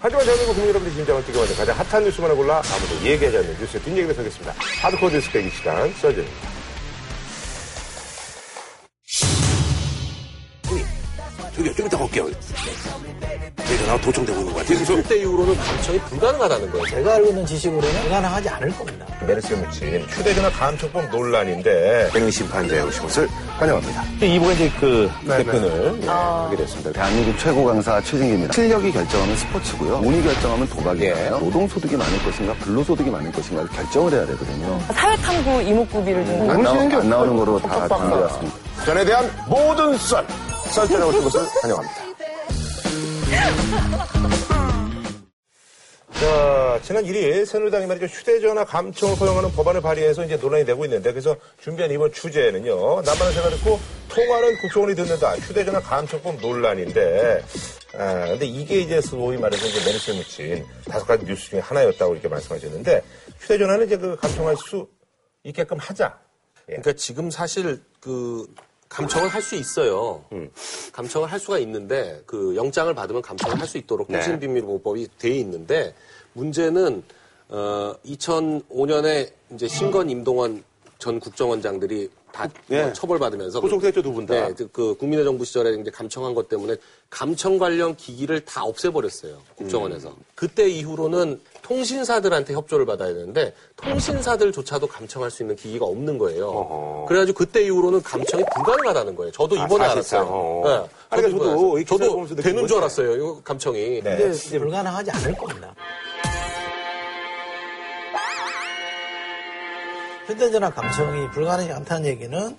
[0.00, 4.14] 하지만 대한민국 국민 여러분들이 진정을 만든 가장 핫한 뉴스만을 골라 아무도 얘기하지 않는 뉴스의 뒷얘기를
[4.14, 4.54] 서겠습니다.
[4.80, 6.57] 하드코어 뉴스 대기 시간 써줍니다.
[11.58, 12.26] 저기요, 좀 이따 갈게요.
[13.66, 14.78] 제 전화가 도청되고 있는 것 같아요.
[14.78, 16.86] 그래서 그때 이후로는 감청이 불가능하다는 거예요.
[16.86, 19.06] 제가 알고 있는 지식으로는 불가능하지 않을 겁니다.
[19.26, 23.28] 메르스 묻힌 휴대전화 감청법 논란인데 개능 심판자에 오신 것을
[23.58, 24.04] 환영합니다.
[24.22, 26.92] 이번에 이제 그 대표를 하게 됐습니다.
[26.92, 28.52] 대한민국 최고 강사 최진기입니다.
[28.54, 29.96] 실력이 결정하면 스포츠고요.
[30.04, 31.38] 운이 결정하면 도박이에요.
[31.38, 34.80] 노동소득이 많을 것인가 불로소득이 많을 것인가를 결정을 해야 되거든요.
[34.94, 38.56] 사회탐구 이목구비를 좀 안, 나오, 안 나오는 거로 다 정리되었습니다.
[38.86, 40.24] 전에 대한 모든 썰,
[40.72, 42.08] 썰전에 오신 것을 환영합니다.
[46.12, 48.06] 자, 지난 1일 새누리당이 말이죠.
[48.06, 53.02] 휴대전화 감청을 허용하는 법안을 발의해서 이제 논란이 되고 있는데 그래서 준비한 이번 주제는요.
[53.02, 55.36] 남만한 생각 듣고 통화는 국정원이 듣는다.
[55.36, 57.44] 휴대전화 감청법 논란인데
[57.94, 62.28] 아, 근데 이게 이제 소위 말해서 이제 메르스에 묻힌 다섯 가지 뉴스 중에 하나였다고 이렇게
[62.28, 63.02] 말씀하셨는데
[63.38, 64.88] 휴대전화는 이제 그 감청할 수
[65.44, 66.18] 있게끔 하자.
[66.68, 66.72] 예.
[66.72, 68.46] 그러니까 지금 사실 그
[68.88, 70.24] 감청을 할 수 있어요.
[70.92, 74.14] 감청을 할 수가 있는데 그 영장을 받으면 감청을 할 수 있도록 네.
[74.18, 75.94] 통신비밀보호법이 돼 있는데
[76.32, 77.02] 문제는
[77.50, 80.62] 어 2005년에 이제 신건 임동원
[80.98, 82.92] 전 국정원장들이 다 네.
[82.92, 84.34] 처벌받으면서 구속됐죠, 두 분 다.
[84.34, 86.76] 네, 그- 그 국민의 정부 시절에 이제 감청한 것 때문에
[87.10, 90.10] 감청 관련 기기를 다 없애버렸어요 국정원에서.
[90.10, 90.14] 음.
[90.34, 96.48] 그때 이후로는 통신사들한테 협조를 받아야 되는데 통신사들조차도 감청할 수 있는 기기가 없는 거예요.
[96.48, 97.06] 어허.
[97.08, 99.32] 그래가지고 그때 이후로는 감청이 불가능하다는 거예요.
[99.32, 100.20] 저도 아, 이번에 사실상.
[100.20, 100.34] 알았어요.
[100.36, 100.62] 어.
[100.64, 100.74] 네,
[101.10, 102.12] 아니, 그러니까 저도 기사를 알았어요.
[102.12, 102.76] 보면서 저도 느낀 되는 줄.
[102.78, 103.16] 알았어요.
[103.16, 103.78] 이거 감청이.
[104.02, 104.16] 네.
[104.16, 105.74] 근데 불가능하지 않을 겁니다.
[110.28, 112.56] 휴대전화 감청이 불가능하지 않다는 얘기는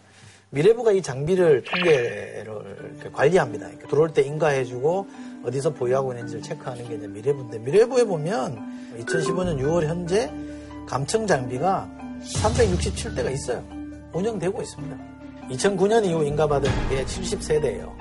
[0.49, 3.69] 미래부가 이 장비를 통계를 관리합니다.
[3.87, 5.07] 들어올 때 인가해주고
[5.45, 10.31] 어디서 보유하고 있는지를 체크하는 게 이제 미래부인데 미래부에 보면 2015년 6월 현재
[10.87, 11.87] 감청 장비가
[12.23, 13.63] 367대가 있어요.
[14.13, 14.97] 운영되고 있습니다.
[15.51, 17.93] 2009년 이후 인가받은 게 70세대예요.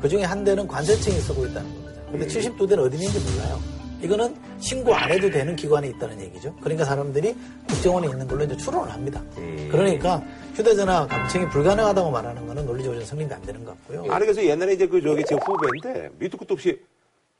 [0.00, 2.02] 그 중에 한 대는 관세청이 쓰고 있다는 겁니다.
[2.10, 3.79] 근데 72대는 어디 있는지 몰라요.
[4.02, 6.54] 이거는 신고 안 해도 되는 기관에 있다는 얘기죠.
[6.60, 7.34] 그러니까 사람들이
[7.68, 9.22] 국정원에 있는 걸로 이제 추론을 합니다.
[9.70, 10.22] 그러니까
[10.54, 14.12] 휴대전화 감청이 불가능하다고 말하는 거는 논리적으로 성립이 안 되는 것 같고요.
[14.12, 16.80] 아니 그래서 옛날에 이제 그 저기 제 후배인데 밑도 끝도 없이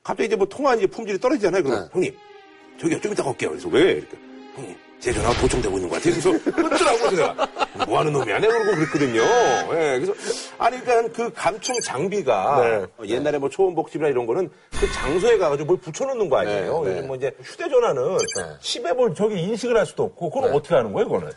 [0.02, 1.62] 갑자기 이제 뭐 통화 이제 품질이 떨어지잖아요.
[1.62, 1.88] 그럼 네.
[1.92, 2.16] 형님
[2.80, 3.50] 저기요 좀 이따 갈게요.
[3.50, 4.16] 그래서 왜 이렇게
[4.56, 6.20] 형님 제 전화가 도청되고 있는 것 같아요.
[6.20, 9.20] 그래서 끊더라고 그래서 내가 뭐 하는 놈이야 내가 그러고 그랬거든요.
[9.22, 10.12] 예, 그래서
[10.58, 13.08] 아니 그러니까 그 감청 장비가 네.
[13.08, 16.82] 옛날에 뭐 초원복집이나 이런 거는 그 장소에 가가지고 뭘 붙여놓는 거 아니에요.
[16.84, 16.96] 네, 네.
[16.96, 18.18] 요즘 뭐 이제 휴대전화는
[18.60, 20.56] 집에 뭘 저기 인식을 할 수도 없고 그건 네.
[20.56, 21.32] 어떻게 하는 거예요, 그거는?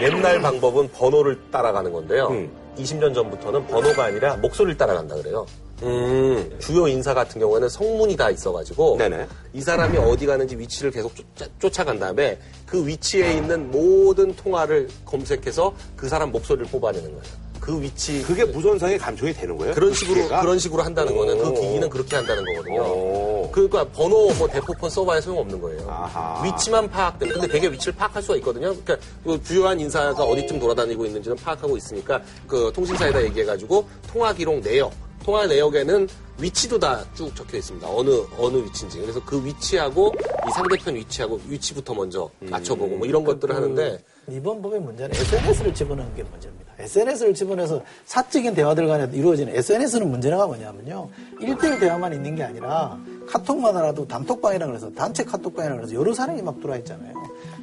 [0.00, 2.28] 옛날 방법은 번호를 따라가는 건데요.
[2.28, 2.50] 음.
[2.78, 5.44] 20년 전부터는 번호가 아니라 목소리를 따라간다 그래요.
[5.82, 6.56] 음.
[6.58, 9.26] 주요 인사 같은 경우에는 성문이 다 있어가지고 네네.
[9.52, 11.12] 이 사람이 어디 가는지 위치를 계속
[11.58, 17.48] 쫓아, 간 다음에 그 위치에 있는 모든 통화를 검색해서 그 사람 목소리를 뽑아내는 거예요.
[17.60, 19.74] 그 위치 그게 무선상에 감청이 되는 거예요?
[19.74, 20.40] 그런 식으로 기계가?
[20.40, 21.54] 그런 식으로 한다는 거는 그 오.
[21.54, 22.82] 기기는 그렇게 한다는 거거든요.
[22.82, 23.50] 오.
[23.52, 25.86] 그러니까 번호 뭐 대포폰 서버에 소용없는 거예요.
[25.90, 26.42] 아하.
[26.44, 27.34] 위치만 파악되는.
[27.34, 28.74] 근데 되게 위치를 파악할 수가 있거든요.
[28.74, 34.92] 그러니까 그 주요한 인사가 어디쯤 돌아다니고 있는지는 파악하고 있으니까 그 통신사에다 얘기해가지고 통화 기록 내역,
[35.28, 36.08] 통화 내역에는
[36.40, 37.86] 위치도 다 쭉 적혀 있습니다.
[37.86, 38.08] 어느
[38.38, 38.98] 어느 위치인지.
[38.98, 40.14] 그래서 그 위치하고
[40.48, 46.14] 이 상대편 위치하고 위치부터 먼저 맞춰보고 뭐 이런 것들을 하는데 이번 법의 문제는 SNS를 집어넣은
[46.14, 46.72] 게 문제입니다.
[46.78, 51.10] SNS를 집어넣어서 사적인 대화들 간에 이루어지는 SNS는 문제가 뭐냐면요.
[51.42, 56.58] 1대1 대화만 있는 게 아니라 카톡만 하라도 단톡방이라 그래서 단체 카톡방이라 그래서 여러 사람이 막
[56.58, 57.12] 들어와 있잖아요.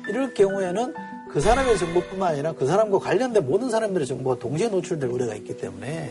[0.08, 0.94] 이럴 경우에는
[1.36, 6.10] 그 사람의 정보뿐만 아니라 그 사람과 관련된 모든 사람들의 정보가 동시에 노출될 우려가 있기 때문에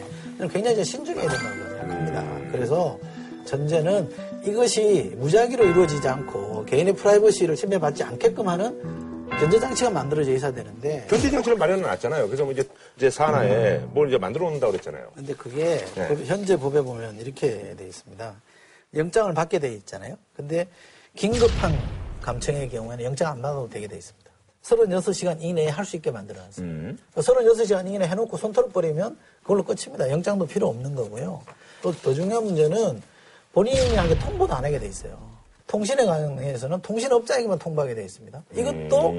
[0.53, 2.53] 굉장히 좀 신중해야 된다고 생각합니다.
[2.53, 2.99] 그래서
[3.47, 4.11] 전제는
[4.45, 11.57] 이것이 무작위로 이루어지지 않고 개인의 프라이버시를 침해받지 않게끔 하는 견제장치가 만들어져 있어야 되는데 견제 장치를
[11.57, 12.27] 마련해 놨잖아요.
[12.27, 12.63] 그래서 뭐 이제
[12.99, 15.11] 이제 산하에 뭘 이제 만들어 놓는다고 그랬잖아요.
[15.15, 16.09] 근데 그게 네.
[16.09, 18.35] 법- 현재 법에 보면 이렇게 돼 있습니다.
[18.95, 20.19] 영장을 받게 돼 있잖아요.
[20.37, 20.69] 근데
[21.17, 21.73] 긴급한
[22.21, 24.25] 감청의 경우에는 영장 안 받아도 되게 돼 있습니다.
[24.65, 27.03] 36시간 이내에 할 수 있게 만들어 놨습니다.
[27.17, 30.11] 36시간 이내에 해놓고 손톱을 버리면 그걸로 끝입니다.
[30.11, 31.43] 영장도 필요 없는 거고요.
[31.83, 33.03] 또 더 중요한 문제는
[33.53, 35.19] 본인이 한 게 통보도 안 하게 돼 있어요.
[35.67, 38.43] 통신에 관해서는 통신업자에게만 통보하게 돼 있습니다.
[38.55, 39.15] 이것도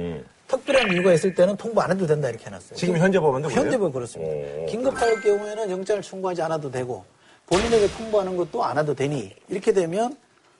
[0.47, 2.75] 특별한 이유가 있을 때는 통보 안 해도 된다 이렇게 해놨어요.
[2.75, 3.62] 지금 현재 그래요?
[3.62, 4.31] 현재 법 그렇습니다.
[4.62, 4.65] 오.
[4.68, 7.03] 긴급할 경우에는 영장을 청구하지 않아도 되고
[7.48, 10.15] 본인에게 통보하는 것도 안 해도 되니 이렇게 되면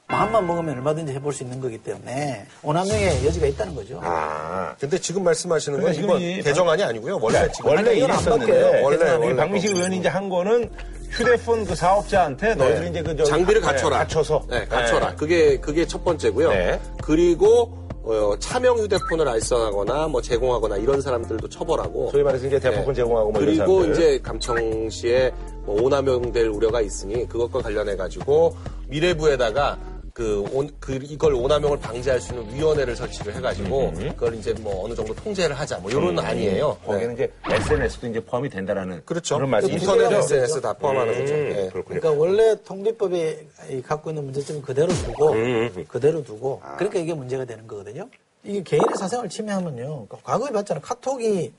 [0.08, 4.00] 마음만 먹으면 얼마든지 해볼 수 있는 거기 때문에 오남용의 여지가 있다는 거죠.
[4.04, 4.76] 아.
[4.80, 7.18] 근데 지금 말씀하시는 건 그러니까 이건 개정안이 아니고요.
[7.22, 8.82] 원래 지금 원래 이건 안 이랬었는데.
[8.84, 10.70] 원래 원래 우리 박민식 의원이 이제 한 거는
[11.10, 13.98] 휴대폰 그 사업자한테 너희들이 이제 그 장비를 네, 갖춰라.
[13.98, 15.10] 갖춰서 네, 갖춰라.
[15.12, 15.16] 네.
[15.16, 16.50] 그게 그게 첫 번째고요.
[16.50, 16.80] 네.
[17.04, 22.12] 그리고 어, 차명 휴대폰을 알선하거나 뭐 제공하거나 이런 사람들도 처벌하고.
[22.12, 23.84] 소위 말해서 이제 대포폰 제공하고 뭐 그리고.
[23.86, 25.32] 이제 감청시에
[25.66, 28.56] 뭐 오남용될 우려가 있으니 그것과 관련해 가지고
[28.88, 29.80] 미래부에다가
[30.16, 34.96] 그, 온, 그 이걸 오남용을 방지할 수 있는 위원회를 설치를 해가지고 그걸 이제 뭐 어느
[34.96, 36.78] 정도 통제를 하자 뭐 이런 아니에요.
[36.84, 36.88] 음.
[36.88, 39.36] 거기는 이제 SNS도 이제 포함이 된다라는 그렇죠.
[39.36, 39.92] 그런 말씀이시죠.
[39.92, 40.62] 인터넷 문제가 SNS 뭐죠?
[40.62, 41.34] 다 포함하는 거죠.
[41.34, 41.70] 음, 예.
[41.70, 42.00] 그렇군요.
[42.00, 43.38] 그러니까 원래 통비법이
[43.72, 48.08] 이 갖고 있는 문제점 그대로 두고 음, 그대로 두고 그러니까 이게 문제가 되는 거거든요.
[48.46, 50.08] 이게 개인의 사생활을 침해하면요.
[50.24, 50.82] 과거에 봤잖아요.
[50.82, 51.52] 카톡이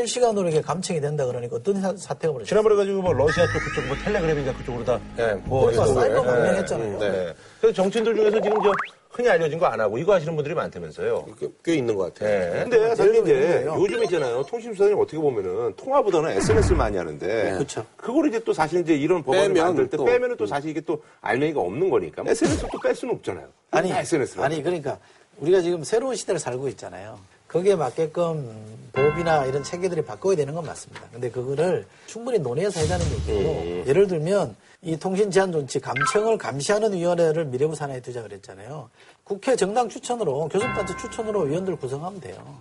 [0.00, 2.44] 실시간으로 이게 감청이 된다 그러니까 어떤 사, 사태가 벌어졌어요.
[2.44, 6.26] 지난번에 가지고 뭐 러시아 쪽 그쪽 뭐 텔레그램인가 그쪽으로 다 네, 뭐 그러니까 사이버 예,
[6.26, 6.98] 망명했잖아요.
[7.00, 7.10] 네.
[7.10, 7.34] 네.
[7.60, 8.70] 그래서 정치인들 중에서 지금 저
[9.10, 11.26] 흔히 알려진 거 안 하고 이거 하시는 분들이 많다면서요.
[11.40, 12.54] 꽤, 꽤 있는 것 같아요.
[12.54, 12.60] 네.
[12.62, 13.74] 근데 사실 이제 거예요.
[13.80, 14.44] 요즘 있잖아요.
[14.44, 17.50] 통신수사는 어떻게 보면은 통화보다는 SNS를 많이 하는데.
[17.54, 17.84] 그렇죠.
[17.96, 20.04] 그걸 이제 또 사실 이제 이런 법안을 빼면 만들 때 또.
[20.04, 22.22] 빼면은 또 사실 이게 또 알맹이가 없는 거니까.
[22.28, 23.48] SNS를 또뺄 수는 없잖아요.
[23.72, 24.44] 아니, 다 SNS로.
[24.44, 24.98] 아니, 그러니까
[25.38, 27.18] 우리가 지금 새로운 시대를 살고 있잖아요.
[27.50, 31.02] 거기에 맞게끔 법이나 이런 체계들이 바꿔야 되는 건 맞습니다.
[31.12, 36.92] 근데 그거를 충분히 논의해서 해야 되는 얘기고, 예를 들면 이 통신 제한 존치 감청을 감시하는
[36.94, 38.88] 위원회를 미래부 산하에 두자 그랬잖아요.
[39.24, 42.58] 국회 정당 추천으로 교섭단체 추천으로 위원들 구성하면 돼요.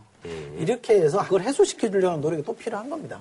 [0.58, 3.20] 이렇게 해서 그걸 해소시켜 주려는 노력이 또 필요한 겁니다.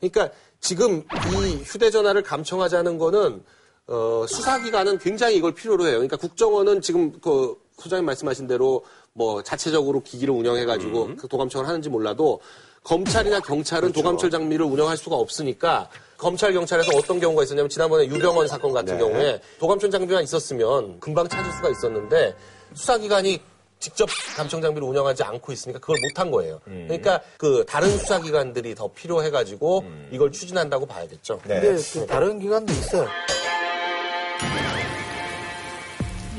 [0.00, 0.30] 그러니까
[0.60, 3.42] 지금 이 휴대전화를 감청하자는 거는
[3.86, 5.94] 어, 수사기관은 굉장히 이걸 필요로 해요.
[5.94, 12.40] 그러니까 국정원은 지금 그 소장님 말씀하신 대로 뭐 자체적으로 기기를 운영해가지고 그 도감청을 하는지 몰라도
[12.84, 18.72] 검찰이나 경찰은 도감철 장비를 운영할 수가 없으니까 검찰 경찰에서 어떤 경우가 있었냐면 지난번에 유병원 사건
[18.72, 22.34] 같은 경우에 도감철 장비만 있었으면 금방 찾을 수가 있었는데
[22.74, 23.40] 수사기관이
[23.80, 26.60] 직접 감청 장비를 운영하지 않고 있으니까 그걸 못한 거예요.
[26.64, 31.40] 그러니까 그 다른 수사기관들이 더 필요해가지고 이걸 추진한다고 봐야겠죠.
[31.46, 31.60] 네.
[31.60, 33.06] 근데 그 다른 기관도 있어요.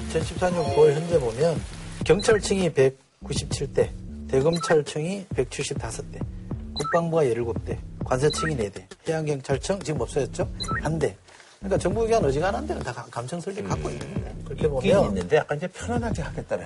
[0.10, 1.62] 2014년 9월 현재 보면
[2.10, 3.88] 경찰청이 197대,
[4.30, 6.20] 대검찰청이 175대,
[6.74, 10.50] 국방부가 17대, 관세청이 4대, 해양경찰청 지금 없어졌죠?
[10.82, 11.16] 한 대.
[11.60, 14.36] 그러니까 정부기관 어지간한 데는 다 감- 감청 설비 갖고 있는 거예요.
[14.44, 16.66] 그렇게 보면 있는데 약간 이제 편안하게 하겠다는.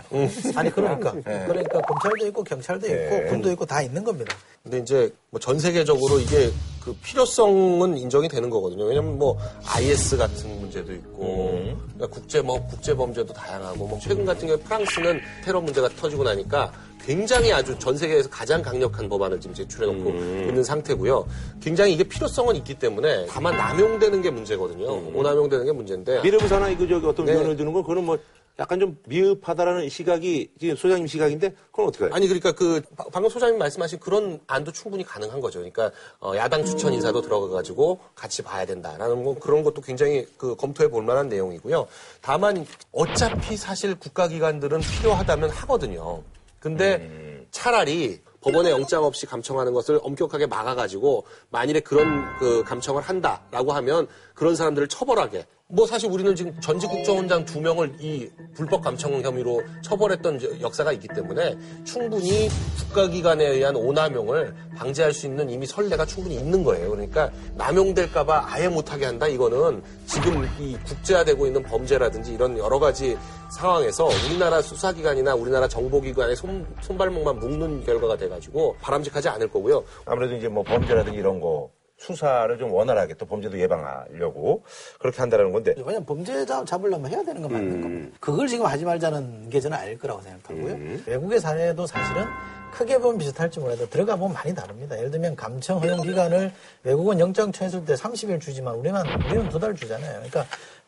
[0.56, 1.46] 아니 그러니까 네.
[1.46, 4.34] 그러니까 검찰도 있고 경찰도 있고 군도 있고 다 있는 겁니다.
[4.64, 6.52] 근데 이제 뭐 전 세계적으로 이게
[6.84, 8.86] 그 필요성은 인정이 되는 거거든요.
[8.86, 11.62] 왜냐면 뭐 IS 같은 문제도 있고
[11.94, 16.74] 그러니까 국제 뭐 국제 범죄도 다양하고 뭐 최근 같은 경우에 프랑스는 테러 문제가 터지고 나니까
[17.06, 21.26] 굉장히 아주 전 세계에서 가장 강력한 법안을 지금 제출해 놓고 있는 상태고요.
[21.62, 25.18] 굉장히 이게 필요성은 있기 때문에 다만 남용되는 게 문제거든요.
[25.18, 27.34] 오남용되는 게 문제인데 미래부 산하에 그 저기 어떤 네.
[27.34, 28.18] 위원을 두는 건 그거는 뭐
[28.60, 32.12] 약간 좀 미흡하다라는 시각이 지금 소장님 시각인데 그건 어떻게 해요?
[32.14, 35.60] 아니 그러니까 그 바- 방금 소장님 말씀하신 그런 안도 충분히 가능한 거죠.
[35.60, 40.56] 그러니까 어, 야당 추천 인사도 들어가 가지고 같이 봐야 된다라는 거 그런 것도 굉장히 그
[40.56, 41.88] 검토해 볼 만한 내용이고요.
[42.22, 46.22] 다만 어차피 사실 국가기관들은 필요하다면 하거든요.
[46.60, 54.08] 근데 차라리 법원에 영장 없이 감청하는 것을 엄격하게 막아가지고 만일에 그런 그 감청을 한다라고 하면
[54.36, 59.64] 그런 사람들을 처벌하게 뭐 사실 우리는 지금 전직 국정원장 두 명을 이 불법 감청 혐의로
[59.82, 62.48] 처벌했던 저- 역사가 있기 때문에 충분히
[62.78, 66.92] 국가기관에 의한 오남용을 방지할 수 있는 이미 선례가 충분히 있는 거예요.
[66.92, 73.18] 그러니까 남용될까봐 아예 못하게 한다 이거는 지금 이 국제화되고 있는 범죄라든지 이런 여러 가지
[73.50, 79.84] 상황에서 우리나라 수사기관이나 우리나라 정보기관의 손, 손발목만 묶는 결과가 돼가지고 바람직하지 않을 거고요.
[80.06, 84.64] 아무래도 이제 뭐 범죄라든지 이런 거 수사를 좀 원활하게 또 범죄도 예방하려고
[85.00, 88.18] 그렇게 한다는 건데 왜냐면 범죄자 잡으려면 해야 되는 건 맞는 겁니다.
[88.20, 90.78] 그걸 지금 하지 말자는 게 저는 아닐 거라고 생각하고요.
[91.06, 92.26] 외국의 사례도 사실은
[92.74, 94.98] 크게 보면 비슷할지 몰라도 들어가 보면 많이 다릅니다.
[94.98, 96.52] 예를 들면 감청 허용 기간을
[96.84, 100.12] 외국은 영장 청했을 때 30일 주지만 우리만 우리는 두 달 주잖아요.
[100.14, 100.46] 그러니까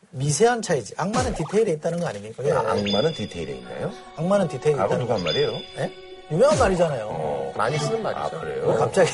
[0.10, 0.96] 미세한 차이지.
[0.98, 2.36] 악마는 디테일에 있다는 거 아닙니까?
[2.38, 3.92] 그게 악마는 디테일에 있나요?
[4.18, 5.52] 악마는 디테일에 악은 있다는 누가 한 말이에요?
[5.78, 5.92] 예?
[6.32, 7.54] 유명한 말이잖아요.
[7.56, 8.40] 많이 쓰는 아 말이죠.
[8.42, 8.66] 그래요?
[8.66, 9.12] 뭐 갑자기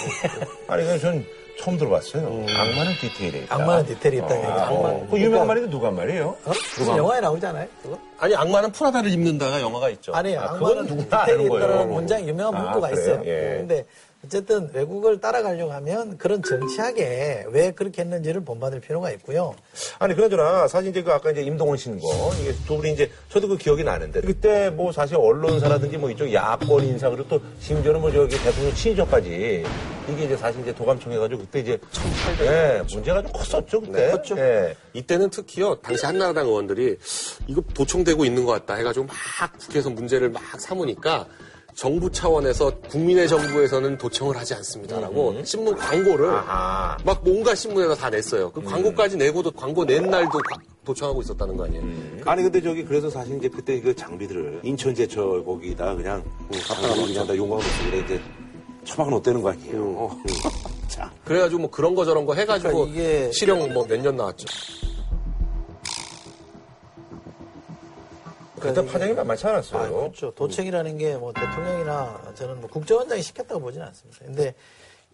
[0.67, 1.25] 아니 그전
[1.61, 2.25] 처음 들어봤어요.
[2.25, 3.55] 악마는 디테일에 있다.
[3.55, 4.65] 악마는 디테일에 있다는 얘기죠.
[4.69, 6.35] 어, 그 유명한 말인데 누가 한 말이에요?
[6.45, 6.51] 어?
[6.77, 7.67] 무슨 영화에 나오잖아요.
[7.83, 7.99] 그거?
[8.19, 10.11] 아니 악마는 프라다를 입는다가 영화가 있죠.
[10.13, 11.45] 아니, 아, 악마는 누구나 디테일이.
[11.55, 13.01] 있다는 문장이 유명한 아, 문구가 그래요?
[13.03, 13.21] 있어요.
[13.25, 13.57] 예.
[13.59, 13.85] 근데
[14.23, 19.55] 어쨌든 외국을 따라가려고 하면 그런 정치하게 왜 그렇게 했는지를 본받을 필요가 있고요.
[19.97, 22.07] 아니 그나저나 사실 이제 그 아까 이제 임동원 신거
[22.39, 26.83] 이게 두 분이 이제 저도 그 기억이 나는데 그때 뭐 사실 언론사라든지 뭐 이쪽 야권
[26.85, 29.65] 인사 그리고 또 심지어는 뭐 저기 대통령 친인척까지
[30.09, 31.79] 이게 이제 사실 이제 도감청해가지고 그때 이제
[32.41, 33.91] 예, 문제가 좀 컸었죠 그때.
[34.05, 34.37] 네, 컸죠.
[34.37, 34.75] 예.
[34.93, 36.97] 이때는 특히요 당시 한나라당 의원들이
[37.47, 39.15] 이거 도청되고 있는 것 같다 해가지고 막
[39.57, 41.25] 국회에서 문제를 막 삼으니까
[41.75, 46.97] 정부 차원에서 국민의 정부에서는 도청을 하지 않습니다라고 신문 광고를 아하.
[47.03, 48.51] 막 뭔가 신문에다 다 냈어요.
[48.51, 51.83] 그 광고까지 내고도 광고 낸 날도 과- 도청하고 있었다는 거 아니에요?
[52.25, 56.23] 아니 근데 저기 그래서 사실 이제 그때 그 장비들을 인천 제철 거기다 그냥
[56.67, 58.21] 갖다가 그냥 다 용광로 속에 이제
[58.83, 60.17] 처박아 놓대는 거 아니에요.
[60.87, 64.45] 자, 그래가지고 뭐 그런 거 저런 거 해가지고 그러니까 이게- 실형 뭐 몇 년 나왔죠.
[68.61, 69.81] 그때 파장이 만만치 않았어요.
[69.83, 70.31] 아, 그렇죠.
[70.35, 74.25] 도청이라는 게 뭐 대통령이나 저는 뭐 국정원장이 시켰다고 보지는 않습니다.
[74.25, 74.53] 근데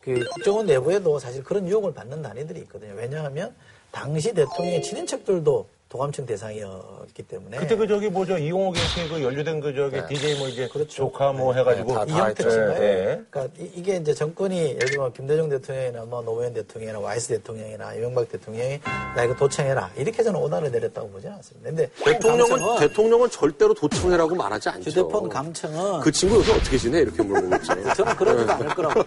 [0.01, 2.93] 그 국정원 내부에도 사실 그런 유혹을 받는 단위들이 있거든요.
[2.95, 3.55] 왜냐하면
[3.91, 9.74] 당시 대통령의 친인척들도 도감청 대상이었기 때문에 그때 그 저기 뭐죠 이용호 경씨 그 연루된 그
[9.74, 12.51] 저기 DJ 뭐 이제 조카 뭐 해가지고 네, 다- 이형택.
[12.51, 12.84] 씨인가요?
[12.84, 13.22] 예.
[13.29, 18.29] 그러니까 이, 게 이제 정권이 예를 들면 김대중 대통령이나 뭐 노무현 대통령이나 와이스 대통령이나 이명박
[18.29, 18.82] 대통령이
[19.15, 21.70] 나 이거 도청해라 이렇게 저는 오다를 내렸다고 보지는 않습니다.
[21.70, 24.89] 근데 대통령은 감청은 대통령은 절대로 도청해라고 말하지 않죠.
[24.89, 27.00] 휴대폰 감청은 그 친구 요새 어떻게 지내?
[27.00, 27.94] 이렇게 물어보겠죠.
[27.96, 29.03] 저는 그러지도 않을 거라고.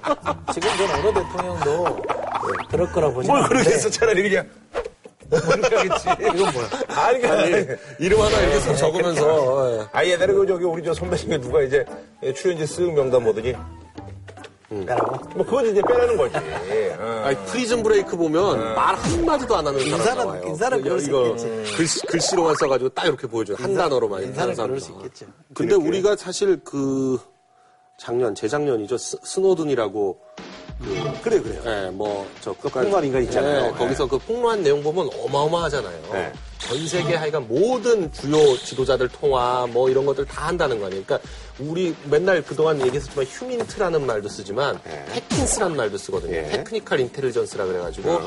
[0.55, 2.03] 지금 전 어느 대통령도
[2.71, 4.49] 그럴 거라고 보지 뭘 그러겠어 차라리 그냥
[5.31, 7.67] 모르겠지 이건 뭐야 아니 아니,
[7.99, 9.87] 이름 하나 이렇게 쏙 적으면서 예.
[9.93, 11.85] 아 옛날에 그 저기 우리 저 선배 중에 누가 이제
[12.37, 13.55] 출연지 쓱 명단 보더니
[14.69, 14.95] 빼라고.
[15.35, 17.23] 뭐 그건 이제 빼라는 거지 어.
[17.25, 20.43] 아니, Prison Break 보면 말 한마디도 안 하는 사람 인사는- 나와요.
[20.47, 21.75] 인사는 그럴 수 이거 있겠지.
[21.77, 23.57] 글씨, 글씨로만 써가지고 딱 이렇게 보여줘요.
[23.59, 24.23] 한 단어로만.
[24.23, 24.93] 인사는 그럴 수.
[24.93, 25.27] 있겠죠.
[25.55, 27.19] 근데 우리가 사실 그
[27.99, 28.97] 작년, 재작년이죠.
[28.97, 30.21] 스, 스노든이라고
[31.23, 31.63] 그래 그래요.
[31.67, 33.69] 예, 뭐, 저, 끝 폭로한 인간 있잖아요.
[33.69, 36.01] 예, 거기서 그 폭로한 내용 보면 어마어마하잖아요.
[36.13, 36.33] 네.
[36.59, 41.03] 전 세계 하여간 모든 주요 지도자들 통화 뭐 이런 것들 다 한다는 거 아니에요.
[41.05, 45.05] 그러니까 우리 맨날 그동안 얘기했었지만 HUMINT라는 말도 쓰지만 네.
[45.13, 46.37] TECHINT라는 말도 쓰거든요.
[46.37, 46.45] 예.
[46.49, 48.21] technical intelligence라 그래가지고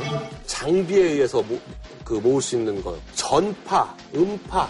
[0.46, 1.60] 장비에 의해서 모,
[2.04, 2.96] 그 모을 수 있는 것.
[3.16, 4.70] 전파, 음파,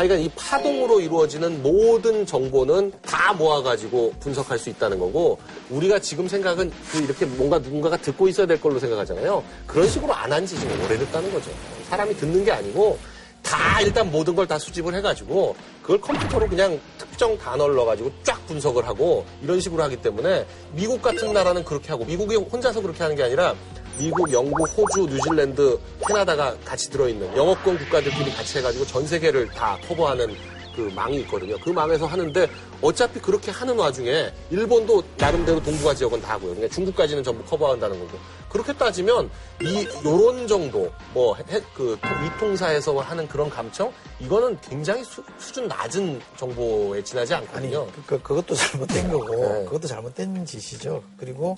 [0.00, 5.38] 하여간 이 파동으로 이루어지는 모든 정보는 다 모아가지고 분석할 수 있다는 거고
[5.68, 9.44] 우리가 지금 생각은 그 이렇게 뭔가 누군가가 듣고 있어야 될 걸로 생각하잖아요.
[9.66, 11.50] 그런 식으로 안 한 지 지금 오래됐다는 거죠.
[11.90, 12.96] 사람이 듣는 게 아니고
[13.42, 18.86] 다 일단 모든 걸 다 수집을 해가지고 그걸 컴퓨터로 그냥 특정 단어를 넣어가지고 쫙 분석을
[18.86, 23.22] 하고 이런 식으로 하기 때문에 미국 같은 나라는 그렇게 하고 미국이 혼자서 그렇게 하는 게
[23.22, 23.54] 아니라
[23.98, 30.34] 미국, 영국, 호주, 뉴질랜드, 캐나다가 같이 들어있는 영어권 국가들끼리 같이 해가지고 전 세계를 다 커버하는
[30.74, 31.56] 그 망이 있거든요.
[31.58, 32.48] 그 망에서 하는데
[32.80, 36.54] 어차피 그렇게 하는 와중에 일본도 나름대로 동북아 지역은 다 하고요.
[36.54, 38.18] 그냥 중국까지는 전부 커버한다는 거고.
[38.48, 39.30] 그렇게 따지면
[39.62, 45.22] 이 요런 정도 뭐그 이통사에서 하는 그런 감청 이거는 굉장히 수,
[45.52, 47.86] 준 낮은 정보에 지나지 아니, 않거든요.
[48.06, 49.64] 그, 그것도 잘못된 거고, 네.
[49.64, 51.02] 그것도 잘못된 짓이죠.
[51.16, 51.56] 그리고,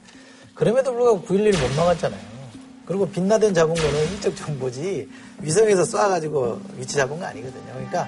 [0.55, 2.43] 그럼에도 불구하고 9.11을 못 막았잖아요.
[2.87, 5.09] 그리고 빛나den 잡은 거는 인적 정보지,
[5.41, 7.73] 위성에서 쏴가지고 위치 잡은 거 아니거든요.
[7.73, 8.07] 그러니까,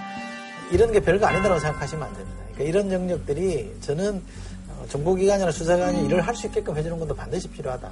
[0.70, 2.38] 이런 게 별거 아니다라고 생각하시면 안 됩니다.
[2.54, 4.22] 그러니까 이런 영역들이 저는
[4.70, 7.90] 어, 정보기관이나 수사관이 일을 할 수 있게끔 해주는 것도 반드시 필요하다.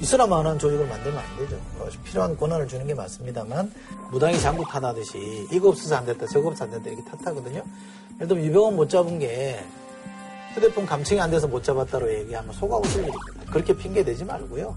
[0.00, 1.56] 있어야만한 조직을 만들면 안 되죠.
[1.78, 3.72] 어, 필요한 권한을 주는 게 맞습니다만
[4.12, 7.62] 무당이 장구 탓하듯이 이거 없어서 안 됐다 저거 없어서 안 됐다 이렇게 탓하거든요.
[8.16, 9.64] 예를 들면 유병원 못 잡은 게
[10.54, 13.52] 휴대폰 감청이 안 돼서 못 잡았다고 얘기하면 속하고 쓸 일입니다.
[13.52, 14.74] 그렇게 핑계 대지 말고요.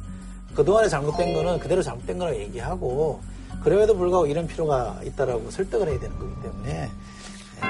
[0.56, 3.22] 그동안에 잘못된 거는 그대로 잘못된 거라고 얘기하고
[3.64, 6.90] 그럼에도 불구하고 이런 필요가 있다라고 설득을 해야 되는 거기 때문에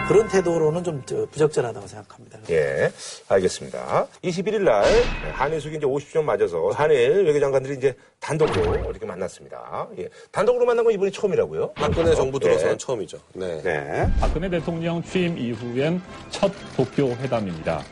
[0.07, 2.39] 그런 태도로는 좀 저, 부적절하다고 생각합니다.
[2.49, 2.91] 예,
[3.27, 4.07] 알겠습니다.
[4.23, 4.85] 21일 날
[5.33, 9.87] 한일숙이 이제 50주년 맞아서 한일 외교장관들이 이제 단독으로 이렇게 만났습니다.
[9.97, 11.73] 예, 단독으로 만난 건 이번이 처음이라고요?
[11.73, 12.77] 박근혜 정부 들어서는 예.
[12.77, 13.19] 처음이죠.
[13.33, 13.61] 네.
[13.61, 14.07] 네.
[14.19, 17.83] 박근혜 대통령 취임 이후엔 첫 도쿄 회담입니다.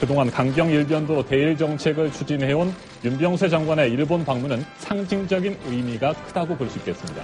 [0.00, 2.72] 그동안 강경 일변도 대일 정책을 추진해온
[3.04, 7.22] 윤병세 장관의 일본 방문은 상징적인 의미가 크다고 볼 수 있겠습니다.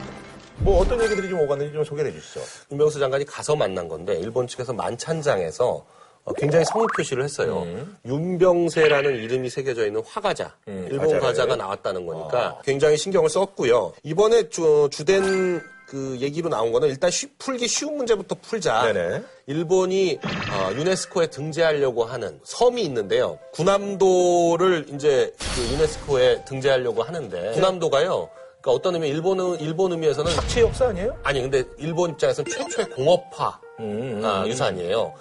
[0.58, 2.40] 뭐 어떤 얘기들이 좀 오갔는지 좀 소개해 주시죠.
[2.72, 5.84] 윤병수 장관이 가서 만난 건데 일본 측에서 만찬장에서
[6.26, 7.64] 어, 굉장히 성의 표시를 했어요.
[7.66, 7.96] 음.
[8.06, 11.20] 윤병세라는 이름이 새겨져 있는 화과자, 일본 과자를.
[11.20, 13.92] 과자가 나왔다는 거니까 굉장히 신경을 썼고요.
[14.04, 15.60] 이번에 주, 주된
[15.94, 18.92] 그 얘기로 나온 거는 일단 쉬- 풀기 쉬운 문제부터 풀자.
[18.92, 19.22] 네네.
[19.46, 20.18] 일본이
[20.52, 23.38] 어, 유네스코에 등재하려고 하는 섬이 있는데요.
[23.52, 28.28] 군함도를 이제 그 유네스코에 등재하려고 하는데 군함도가요.
[28.60, 31.16] 그러니까 어떤 의미 일본 일본 의미에서는 제 역사 아니에요?
[31.22, 35.14] 아니 근데 일본 입장에서는 최초의 공업화 음, 아, 유산이에요.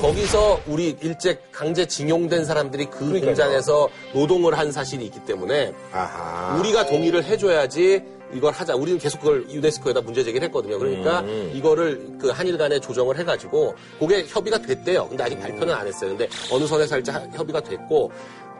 [0.00, 3.26] 거기서 우리 일제 강제 징용된 사람들이 그 그러니까요.
[3.26, 6.56] 공장에서 노동을 한 사실이 있기 때문에 아하.
[6.58, 8.74] 우리가 동의를 해줘야지 이걸 하자.
[8.74, 10.78] 우리는 계속 그걸 유네스코에다 문제 제기를 했거든요.
[10.78, 11.52] 그러니까 음.
[11.54, 15.08] 이거를 그 한일 간에 조정을 해가지고 그게 협의가 됐대요.
[15.08, 16.10] 근데 아직 발표는 안 했어요.
[16.10, 18.10] 근데 어느 선에 살짝 하- 협의가 됐고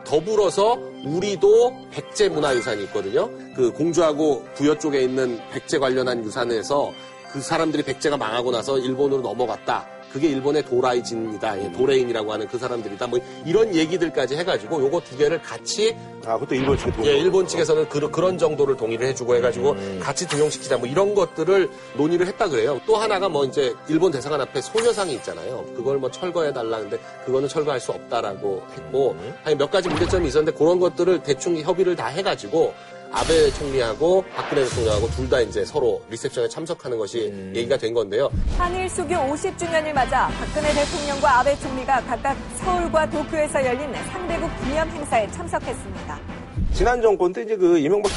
[0.05, 3.29] 더불어서 우리도 백제 문화 유산이 있거든요.
[3.55, 6.91] 그 공주하고 부여 쪽에 있는 백제 관련한 유산에서
[7.33, 9.85] 그 사람들이 백제가 망하고 나서 일본으로 넘어갔다.
[10.11, 15.41] 그게 일본의 도라이진이다, 예, 도레인이라고 하는 그 사람들이다, 뭐 이런 얘기들까지 해가지고 요거 두 개를
[15.41, 15.95] 같이
[16.25, 17.05] 아, 그것도 일본 측에 돈.
[17.05, 22.27] 예, 일본 측에서는 그, 그런 정도를 동의를 해주고 해가지고 같이 등용시키자 뭐 이런 것들을 논의를
[22.27, 22.81] 했다 그래요.
[22.85, 25.65] 또 하나가 뭐 이제 일본 대사관 앞에 소녀상이 있잖아요.
[25.75, 30.79] 그걸 뭐 철거해 달라는데 그거는 철거할 수 없다라고 했고 아니 몇 가지 문제점이 있었는데 그런
[30.79, 32.73] 것들을 대충 협의를 다 해가지고
[33.11, 38.29] 아베 총리하고 박근혜 대통령하고 둘 다 이제 서로 리셉션에 참석하는 것이 얘기가 된 건데요.
[38.57, 45.29] 한일 수교 50주년을 맞아 박근혜 대통령과 아베 총리가 각각 서울과 도쿄에서 열린 상대국 기념 행사에
[45.31, 46.19] 참석했습니다.
[46.73, 48.09] 지난 정권 때 이제 그 이명박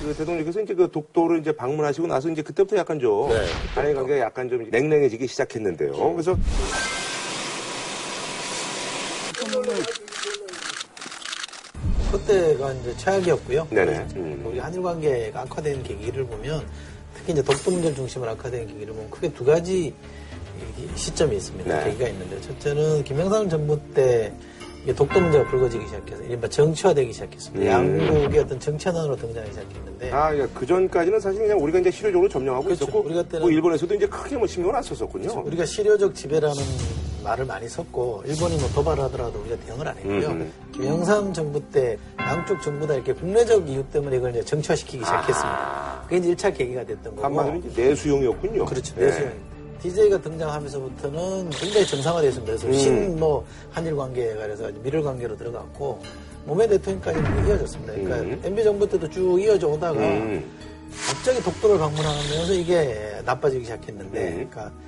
[0.00, 3.46] 그 대통령께서 이제 그 독도를 이제 방문하시고 나서 이제 그때부터 약간 좀 네.
[3.74, 5.92] 한일 관계가 약간 좀 냉랭해지기 시작했는데요.
[6.12, 6.36] 그래서
[12.18, 13.68] 그때가 이제 최악이었고요.
[13.70, 14.06] 네네.
[14.16, 14.42] 음.
[14.46, 16.64] 우리 한일 관계가 악화된 계기를 보면
[17.14, 19.86] 특히 이제 독도 문제를 중심으로 악화된 계기를 보면 크게 두 가지
[20.78, 21.78] 이 시점이 있습니다.
[21.78, 21.84] 네.
[21.84, 24.32] 계기가 있는데 첫째는 김영삼 정부 때
[24.96, 27.78] 독도 문제가 불거지기 시작해서 이른바 정치화되기 시작했습니다.
[27.80, 28.00] 음.
[28.00, 32.84] 양국의 어떤 정치화단으로 등장하기 시작했는데 아, 그 전까지는 사실 그냥 우리가 이제 실효적으로 점령하고 그렇죠.
[32.84, 35.42] 있었고, 우리가 때는- 뭐 일본에서도 이제 크게 뭐 신경을 안 썼었군요.
[35.44, 36.56] 우리가 실효적 지배라는
[37.26, 40.28] 말을 많이 썼고 일본이 뭐 도발하더라도 우리가 대응을 안 했고요.
[40.28, 40.52] 음.
[40.72, 46.02] 김영삼 정부 때 양쪽 정부 다 이렇게 국내적 이유 때문에 이걸 이제 정치화시키기 시작했습니다.
[46.04, 47.24] 그게 이제 1차 계기가 됐던 거고.
[47.24, 48.64] 한마디로 이제 내수용이었군요.
[48.64, 48.94] 그렇죠.
[48.94, 49.06] 네.
[49.06, 49.32] 내수용.
[49.82, 52.56] DJ가 등장하면서부터는 굉장히 정상화됐습니다.
[52.56, 52.72] 그래서 음.
[52.72, 56.00] 신뭐 한일 관계가 그래서 미를 관계로 들어갔고
[56.46, 57.18] 몸의 대통령까지
[57.48, 57.92] 이어졌습니다.
[57.92, 58.40] 그러니까 음.
[58.44, 60.44] MB 정부 때도 쭉 이어져 오다가 음.
[61.08, 64.30] 갑자기 독도를 방문하면서 이게 나빠지기 시작했는데, 네.
[64.30, 64.85] 그러니까 어,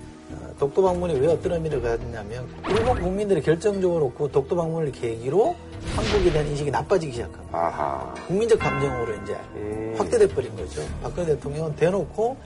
[0.58, 5.56] 독도 방문이 왜 어떤 의미를 가졌냐면 일본 국민들이 결정적으로 그 독도 방문을 계기로
[5.97, 7.56] 한국에 대한 인식이 나빠지기 시작합니다.
[7.56, 8.14] 아하.
[8.26, 9.94] 국민적 감정으로 이제 음.
[9.97, 10.82] 확대돼 버린 거죠.
[11.02, 12.37] 박근혜 대통령은 대놓고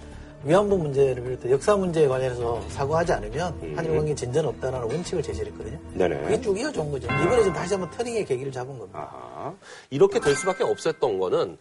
[0.44, 3.74] 위안부 문제를 비롯해 역사 문제에 관해서 사과하지 않으면 음.
[3.76, 5.78] 한일 관계 진전 없다라는 원칙을 제시했거든요.
[5.94, 6.20] 네네.
[6.22, 7.06] 그게 쭉 이어져 온 거죠.
[7.06, 8.98] 이번에 지금 다시 한번 터닝의 계기를 잡은 겁니다.
[8.98, 9.54] 아하.
[9.90, 11.56] 이렇게 될 수밖에 없었던 거는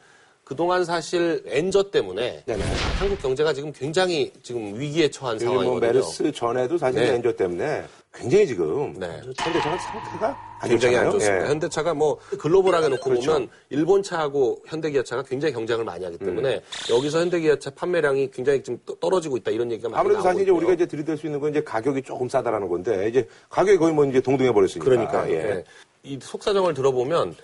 [0.52, 2.62] 그동안 사실 엔저 때문에 네네.
[3.00, 5.80] 한국 경제가 지금 굉장히 지금 위기에 처한 뭐 상황이거든요.
[5.80, 7.14] 메르스 전에도 사실 네.
[7.14, 9.08] 엔저 때문에 굉장히 지금 네.
[9.24, 11.10] 현대차가 상태가 안 굉장히 안.
[11.10, 11.46] 좋습니다.
[11.46, 11.48] 예.
[11.48, 13.32] 현대차가 뭐 글로벌하게 놓고 그렇죠.
[13.32, 19.38] 보면 일본차하고 현대기아차가 굉장히 경쟁을 많이 하기 때문에 여기서 현대기아차 판매량이 굉장히 좀 떠- 떨어지고
[19.38, 20.52] 있다 이런 얘기가 많이 아무래도 나오고 사실 이제.
[20.52, 24.04] 우리가 이제 들이댈 수 있는 건 이제 가격이 조금 싸다라는 건데 이제 가격이 거의 뭐
[24.04, 24.84] 이제 동등해 버렸으니까.
[24.84, 25.34] 그러니까 예.
[25.36, 25.64] 예.
[26.04, 27.36] 이 속사정을 들어보면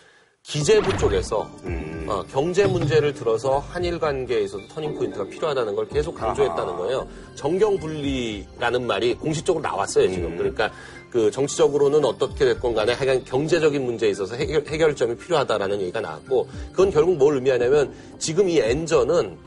[0.48, 2.06] 기재부 쪽에서 음.
[2.08, 7.06] 어, 경제 문제를 들어서 한일 관계에 있어서 터닝 포인트가 필요하다는 걸 계속 강조했다는 거예요.
[7.36, 10.32] 정경 분리라는 말이 공식적으로 나왔어요 지금.
[10.32, 10.38] 음.
[10.38, 10.72] 그러니까
[11.12, 16.92] 그 정치적으로는 어떻게 됐건 간에 하여간 경제적인 문제에 있어서 해결, 해결점이 필요하다라는 얘기가 나왔고 그건
[16.92, 19.38] 결국 뭘 의미하냐면 지금 이 엔저는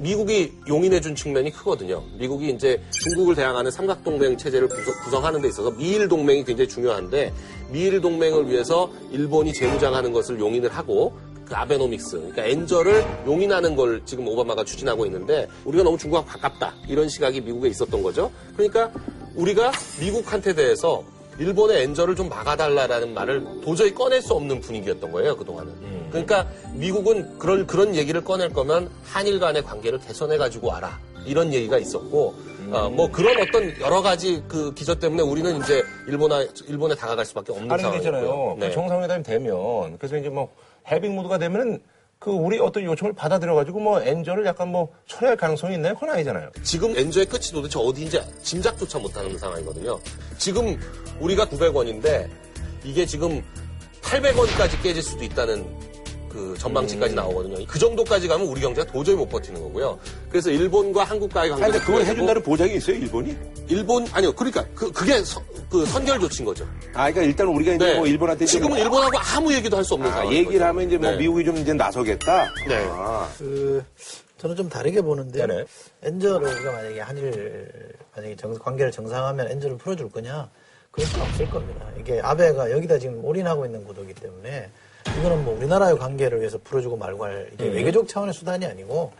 [0.00, 2.02] 미국이 용인해준 측면이 크거든요.
[2.18, 7.32] 미국이 이제 중국을 대항하는 삼각동맹 체제를 구성, 하는데 있어서 미일 동맹이 굉장히 중요한데
[7.70, 11.12] 미일 동맹을 위해서 일본이 재무장하는 것을 용인을 하고
[11.44, 17.08] 그 아베노믹스, 그러니까 엔저를 용인하는 걸 지금 오바마가 추진하고 있는데 우리가 너무 중국과 가깝다 이런
[17.08, 18.30] 시각이 미국에 있었던 거죠.
[18.54, 18.92] 그러니까
[19.34, 21.02] 우리가 미국한테 대해서
[21.38, 26.08] 일본의 엔저를 좀 막아달라라는 말을 도저히 꺼낼 수 없는 분위기였던 거예요 그동안은.
[26.10, 31.78] 그러니까 미국은 그런 그런 얘기를 꺼낼 거면 한일 간의 관계를 개선해 가지고 와라 이런 얘기가
[31.78, 32.34] 있었고
[32.70, 37.52] 어, 뭐 그런 어떤 여러 가지 그 기저 때문에 우리는 이제 일본에 일본에 다가갈 수밖에
[37.52, 37.96] 없는 상황이고요.
[37.98, 38.56] 있잖아요.
[38.60, 40.52] 그 정상회담이 되면 그래서 이제 뭐
[40.90, 41.80] 해빙 모드가 되면은
[42.18, 45.94] 그 우리 어떤 요청을 받아들여가지고 뭐 엔저를 약간 뭐 철회할 가능성이 있나요?
[45.94, 46.50] 그건 아니잖아요.
[46.62, 49.98] 지금 엔저의 끝이 도대체 어디인지 짐작조차 못하는 상황이거든요.
[50.36, 50.78] 지금
[51.20, 52.28] 우리가 900원인데
[52.84, 53.42] 이게 지금
[54.02, 55.64] 800원까지 깨질 수도 있다는
[56.28, 57.64] 그 전망치까지 나오거든요.
[57.66, 59.98] 그 정도까지 가면 우리 경제가 도저히 못 버티는 거고요.
[60.28, 63.36] 그래서 일본과 한국과의 아니, 관계도 근데 그걸 해준다는 보장이 있어요, 일본이?
[63.68, 64.32] 일본 아니요.
[64.34, 66.64] 그러니까 그 그게 서- 그 선결 조치인 거죠.
[66.92, 70.10] 아, 그러니까 일단 우리가 이제 뭐 일본한테 지금은 뭐- 일본하고 아무 얘기도 할 수 없는
[70.10, 70.32] 아, 상황.
[70.32, 72.52] 얘기를 하면 이제 뭐 미국이 좀 이제 나서겠다.
[72.68, 72.86] 네.
[72.90, 73.82] 아, 그
[74.36, 75.64] 저는 좀 다르게 보는데 네네.
[76.02, 77.72] 엔저를 우리가 만약에 한일
[78.14, 80.48] 만약에 정- 관계를 정상화하면 엔저를 풀어줄 거냐
[80.98, 81.86] 그럴 수는 없을 겁니다.
[81.96, 84.68] 이게 아베가 여기다 지금 올인하고 있는 구도이기 때문에
[85.16, 89.12] 이거는 뭐 우리나라의 관계를 위해서 풀어주고 말고 할 이게 외교적 차원의 수단이 아니고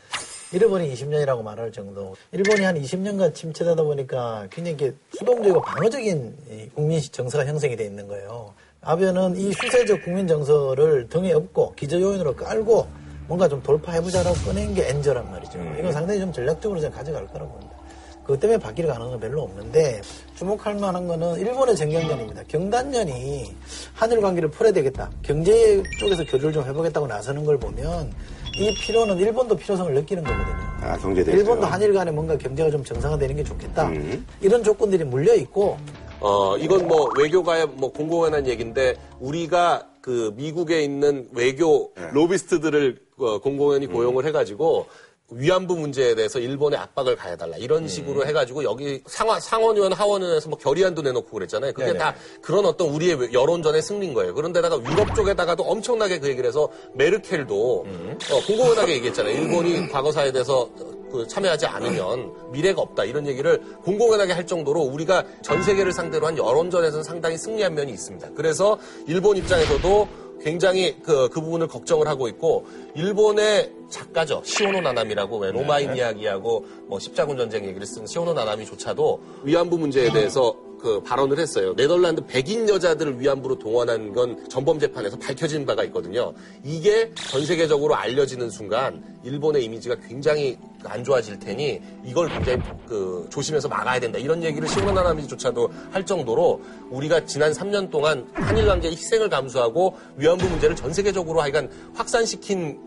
[0.51, 2.17] 잃어버린 20년이라고 말할 정도.
[2.33, 8.09] 일본이 한 20년간 침체되다 보니까 굉장히 이렇게 수동적이고 방어적인 이 국민 정서가 형성이 돼 있는
[8.09, 8.55] 거예요.
[8.81, 12.88] 아베는 이 수세적 국민 정서를 등에 업고 기저 요인으로 깔고
[13.29, 15.61] 뭔가 좀 돌파해보자라고 꺼낸 게 엔저란 말이죠.
[15.79, 17.78] 이건 상당히 좀 전략적으로 좀 가져갈 거라고 봅니다.
[18.29, 20.03] 그것 때문에 바뀔 가능성은 별로 없는데
[20.37, 22.43] 주목할 만한 거는 일본의 정경련입니다.
[22.47, 23.55] 경단련이
[23.95, 25.11] 한일 관계를 풀어야 되겠다.
[25.23, 28.12] 경제 쪽에서 교류를 좀 해보겠다고 나서는 걸 보면
[28.59, 30.57] 이 필요는 일본도 필요성을 느끼는 거거든요.
[30.83, 31.33] 아, 경제대.
[31.33, 33.88] 일본도 한일 간에 뭔가 경제가 좀 정상화되는 게 좋겠다.
[33.88, 34.27] 음.
[34.43, 35.79] 이런 조건들이 물려 있고
[36.21, 42.11] 어, 이건 뭐 외교가의 뭐 공공연한 얘기인데 우리가 그 미국에 있는 외교 네.
[42.12, 43.93] 로비스트들을 어, 공공연히 음.
[43.93, 44.87] 고용을 해가지고
[45.31, 47.88] 위안부 문제에 대해서 일본에 압박을 가해달라 이런 음.
[47.88, 51.73] 식으로 해가지고 여기 상하, 상원의원 하원의원에서 뭐 결의안도 내놓고 그랬잖아요.
[51.73, 51.99] 그게 네네.
[51.99, 54.35] 다 그런 어떤 우리의 여론전의 승리인 거예요.
[54.35, 57.87] 그런데다가 유럽 쪽에다가도 엄청나게 그 얘기를 해서 메르켈도
[58.31, 59.35] 어, 공공연하게 얘기했잖아요.
[59.35, 60.69] 일본이 과거사에 대해서
[61.11, 66.37] 그 참여하지 않으면 미래가 없다 이런 얘기를 공공연하게 할 정도로 우리가 전 세계를 상대로 한
[66.37, 68.31] 여론전에서 상당히 승리한 면이 있습니다.
[68.35, 70.09] 그래서 일본 입장에서도
[70.42, 74.42] 굉장히 그, 그 부분을 걱정을 하고 있고 일본의 작가죠.
[74.44, 80.55] 시오노 나나미라고 왜 로마인 이야기하고 뭐 십자군 전쟁 얘기를 쓴 시오노 나나미조차도 위안부 문제에 대해서
[80.79, 81.75] 그 발언을 했어요.
[81.75, 86.33] 네덜란드 백인 여자들을 위안부로 동원한 건 전범 재판에서 밝혀진 바가 있거든요.
[86.64, 93.69] 이게 전 세계적으로 알려지는 순간 일본의 이미지가 굉장히 안 좋아질 테니 이걸 굉장히 그 조심해서
[93.69, 94.19] 막아야 된다.
[94.19, 100.49] 이런 얘기를 시오노 나나미조차도 할 정도로 우리가 지난 3년 동안 한일 관계의 희생을 감수하고 위안부
[100.49, 102.79] 문제를 전 세계적으로 하여간 확산시킨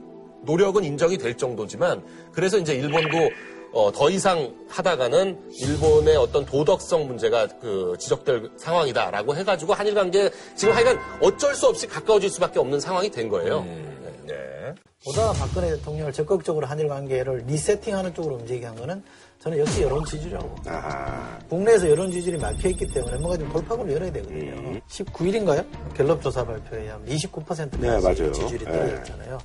[0.44, 2.02] 노력은 인정이 될 정도지만
[2.32, 3.30] 그래서 이제 일본도
[3.74, 10.74] 어, 더 이상 하다가는 일본의 어떤 도덕성 문제가 그 지적될 상황이다라고 해가지고 한일 관계 지금
[10.74, 13.64] 하여간 어쩔 수 없이 가까워질 수밖에 없는 상황이 된 거예요.
[13.64, 14.74] 네.
[15.04, 19.02] 보다 박근혜 대통령을 적극적으로 한일 관계를 리세팅하는 쪽으로 움직이게 한 거는
[19.40, 20.56] 저는 역시 여론 지지라고.
[20.68, 24.80] 아, 국내에서 여론 지지율이 막혀있기 때문에 뭔가 좀 돌파구를 열어야 되거든요.
[24.88, 25.66] 19일인가요?
[25.96, 28.32] 갤럽 조사 발표에 의하면 29%까지 네, 맞아요.
[28.32, 28.72] 지지율이 네.
[28.72, 29.40] 떨어졌잖아요.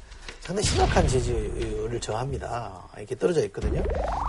[0.46, 2.88] 상당히 심각한 지지율을 저합니다.
[2.98, 3.82] 이렇게 떨어져 있거든요.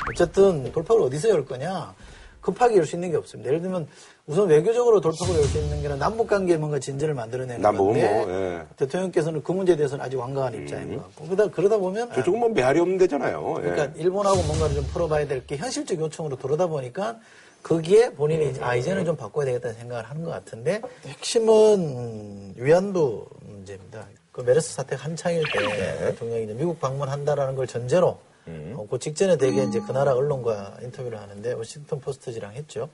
[0.10, 1.94] 어쨌든 돌파구를 어디서 열 거냐?
[2.42, 3.50] 급하게 열 수 있는 게 없습니다.
[3.50, 3.88] 예를 들면
[4.26, 8.32] 우선 외교적으로 돌파구를 열 수 있는 게 남북 관계에 뭔가 진전을 만들어내는 남북은 건데 뭐,
[8.34, 8.62] 예.
[8.78, 12.80] 대통령께서는 그 문제에 대해서는 아직 완강한 입장인 것 같고 그러다, 그러다 보면 저쪽은 뭐 메아리
[12.80, 13.56] 없는 데잖아요.
[13.60, 13.62] 예.
[13.62, 17.18] 그러니까 일본하고 뭔가를 좀 풀어봐야 될 게 현실적 요청으로 들어오다 보니까
[17.62, 23.28] 거기에 본인이 이제 아 이제는 좀 바꿔야 되겠다는 생각을 하는 것 같은데 핵심은 음, 위안부
[23.42, 24.08] 문제입니다.
[24.38, 29.64] 그 메르스 사태 한창일 때 대통령이 이제 미국 방문한다라는 걸 전제로 어, 그 직전에 되게
[29.64, 32.88] 이제 그 나라 언론과 인터뷰를 하는데 워싱턴 포스트지랑 했죠.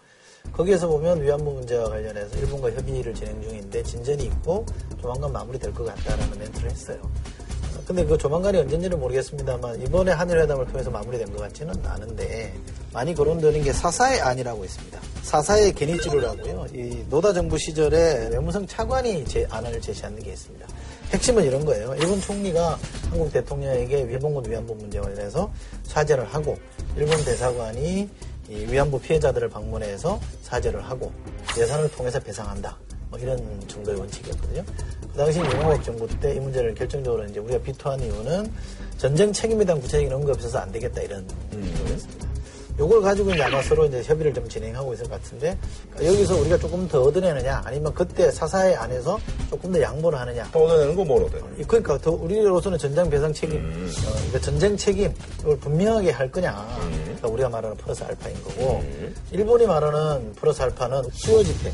[0.54, 4.66] 거기에서 보면 위안부 문제와 관련해서 일본과 협의를 진행 중인데 진전이 있고
[5.02, 6.98] 조만간 마무리될 것 같다라는 멘트를 했어요.
[7.04, 12.54] 어, 근데 그 조만간이 언젠지는 모르겠습니다만 이번에 한일 회담을 통해서 마무리된 것 같지는 않은데
[12.94, 14.98] 많이 거론되는 게 사사의 안이라고 있습니다.
[15.24, 16.68] 사사의 게니츠루라고요.
[16.74, 20.68] 이 노다 정부 시절에 외무성 차관이 제 안을 제시한 게 있습니다.
[21.14, 21.94] 핵심은 이런 거예요.
[22.00, 22.78] 일본 총리가
[23.12, 25.52] 한국 대통령에게 일본군 위안부 문제와 관련해서
[25.84, 26.58] 사죄를 하고
[26.98, 28.10] 일본 대사관이
[28.50, 31.12] 이 위안부 피해자들을 방문해서 사죄를 하고
[31.58, 32.78] 예산을 통해서 배상한다.
[33.10, 34.64] 뭐 이런 정도의 원칙이었거든요.
[35.12, 38.52] 그 당시 윤석열 정부 때 이 문제를 결정적으로 이제 우리가 비토한 이유는
[38.98, 42.33] 전쟁 책임에 대한 구체적인 언급이 없어서 안 되겠다 이런 거였습니다.
[42.80, 45.56] 요걸 가지고 이제 아마 서로 이제 협의를 좀 진행하고 있을 것 같은데
[46.04, 50.96] 여기서 우리가 조금 더 얻어내느냐 아니면 그때 사사의 안에서 조금 더 양보를 하느냐 또 얻어내는
[50.96, 51.48] 건뭘 얻어요?
[51.60, 56.66] 이- 그러니까 더 우리로서는 전장 배상 책임, 어, 그러니까 전쟁 책임 이걸 분명하게 할 거냐.
[57.04, 58.84] 그러니까 우리가 말하는 플러스 알파인 거고
[59.32, 61.72] 일본이 말하는 플러스 알파는 수요 집회,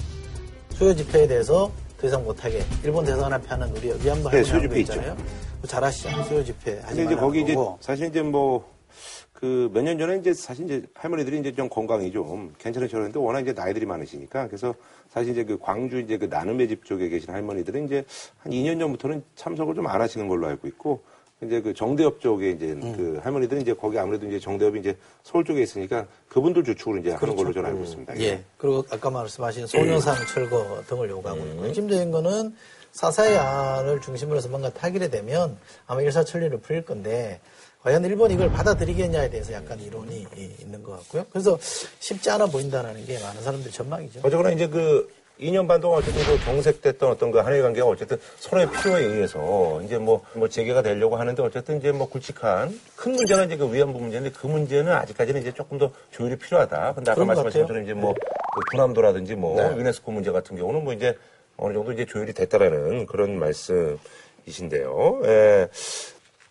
[0.76, 4.62] 수요 집회에 대해서 더 이상 못하게 일본 대사관 앞에 하는 우리 위안부 네, 수요 거
[4.68, 5.16] 집회 있잖아요.
[5.56, 6.10] 그거 잘하시죠.
[6.28, 7.56] 수요 집회 하지 근데 이제 거기 이제.
[7.80, 8.66] 사실 이제 뭐
[9.40, 13.54] 그 몇 년 전에 이제 사실 이제 할머니들이 이제 좀 건강이 좀 괜찮으셨는데 워낙 이제
[13.54, 14.76] 나이들이 많으시니까 그래서
[15.10, 18.04] 사실 이제 그 광주 이제 그 나눔의 집 쪽에 계신 할머니들은 이제
[18.40, 21.02] 한 2년 전부터는 참석을 좀 안 하시는 걸로 알고 있고
[21.42, 22.94] 이제 그 정대협 쪽에 이제 음.
[22.98, 27.36] 그 할머니들은 이제 거기 아무래도 이제 정대협이 이제 서울 쪽에 있으니까 그분들 주축으로 이제 하는
[27.36, 28.20] 걸로 저는 알고 있습니다.
[28.20, 28.44] 예.
[28.58, 32.54] 그리고 아까 말씀하신 소녀상 철거 등을 요구하고 있고 핵심적인 거는
[32.92, 37.40] 사사의 안을 중심으로 해서 뭔가 타결이 되면 아마 일사천리를 풀릴 건데
[37.82, 40.28] 과연 일본이 이걸 받아들이겠냐에 대해서 약간 이론이
[40.60, 41.26] 있는 것 같고요.
[41.32, 41.58] 그래서
[42.00, 44.20] 쉽지 않아 보인다는 게 많은 사람들의 전망이죠.
[44.24, 48.70] 어쨌거나 이제 그 2년 반 동안 어쨌든 그 경색됐던 어떤 그 한일 관계가 어쨌든 서로의
[48.70, 53.56] 필요에 의해서 이제 뭐, 뭐 재개가 되려고 하는데 어쨌든 이제 뭐 굵직한 큰 문제는 이제
[53.56, 56.94] 그 위안부 문제인데 그 문제는 아직까지는 이제 조금 더 조율이 필요하다.
[56.96, 57.62] 근데 아까 말씀하신.
[57.62, 58.14] 것처럼 이제 뭐
[58.52, 61.16] 그 군함도라든지 뭐 유네스코 문제 같은 경우는 뭐 이제
[61.56, 65.22] 어느 정도 이제 조율이 됐다라는 그런 말씀이신데요.
[65.26, 65.70] 예.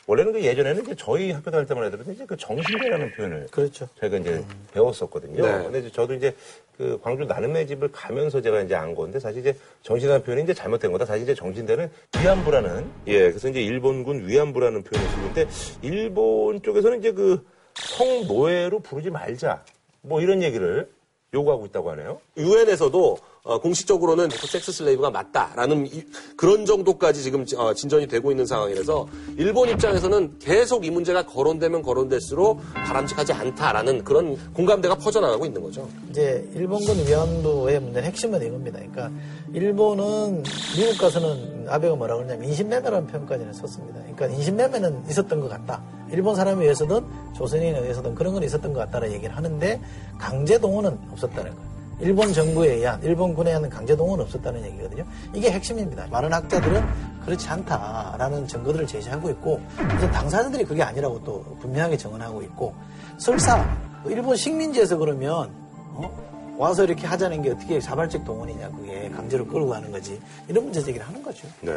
[0.08, 3.86] 원래는 그 예전에는 이제 저희 학교 다닐 때만 해도 이제 그 정신대라는 표현을 그렇죠.
[4.00, 4.42] 저희가 이제
[4.72, 5.44] 배웠었거든요.
[5.44, 5.64] 네.
[5.64, 6.34] 근데 이제 저도 이제
[6.78, 10.92] 그 광주 나눔의 집을 가면서 제가 이제 안 건데 사실 이제 정신이라는 표현이 이제 잘못된
[10.92, 11.04] 거다.
[11.04, 11.90] 사실 이제 정신대는
[12.22, 15.48] 위안부라는 예, 그래서 이제 일본군 위안부라는 표현을 쓰는데
[15.82, 17.44] 일본 쪽에서는 이제 그
[17.74, 19.62] 성노예로 부르지 말자.
[20.00, 20.88] 뭐 이런 얘기를
[21.34, 22.18] 요구하고 있다고 하네요.
[22.38, 23.18] 유엔에서도
[23.48, 26.04] 어, 공식적으로는 섹스 슬레이브가 맞다라는 이-
[26.36, 29.08] 그런 정도까지 지금 어, 진전이 되고 있는 상황이라서
[29.38, 35.88] 일본 입장에서는 계속 이 문제가 거론되면 거론될수록 바람직하지 않다라는 그런 공감대가 퍼져나가고 있는 거죠.
[36.10, 38.80] 이제 일본군 위안부의 문제는 핵심은 이겁니다.
[38.80, 39.10] 그러니까
[39.54, 40.42] 일본은
[40.76, 43.98] 미국 가서는 아베가 뭐라고 그러냐면 인신매매라는 표현까지는 썼습니다.
[44.00, 45.82] 그러니까 인신매매는 있었던 것 같다.
[46.12, 47.02] 일본 사람에 의해서든
[47.34, 49.80] 조선인에 의해서든 그런 건 있었던 것 같다는 얘기를 하는데
[50.18, 51.77] 강제 동원은 없었다는 거예요.
[52.00, 55.04] 일본 정부에 의한 일본 군에 의한 강제 동원은 없었다는 얘기거든요.
[55.34, 56.06] 이게 핵심입니다.
[56.08, 56.82] 많은 학자들은
[57.24, 62.74] 그렇지 않다라는 증거들을 제시하고 있고 그래서 당사자들이 그게 아니라고 또 분명하게 정언하고 있고
[63.18, 63.66] 설사
[64.06, 65.52] 일본 식민지에서 그러면
[65.94, 66.28] 어?
[66.56, 71.06] 와서 이렇게 하자는 게 어떻게 자발적 동원이냐 그게 강제로 끌고 가는 거지 이런 문제 제기를
[71.06, 71.46] 하는 거죠.
[71.60, 71.72] 네.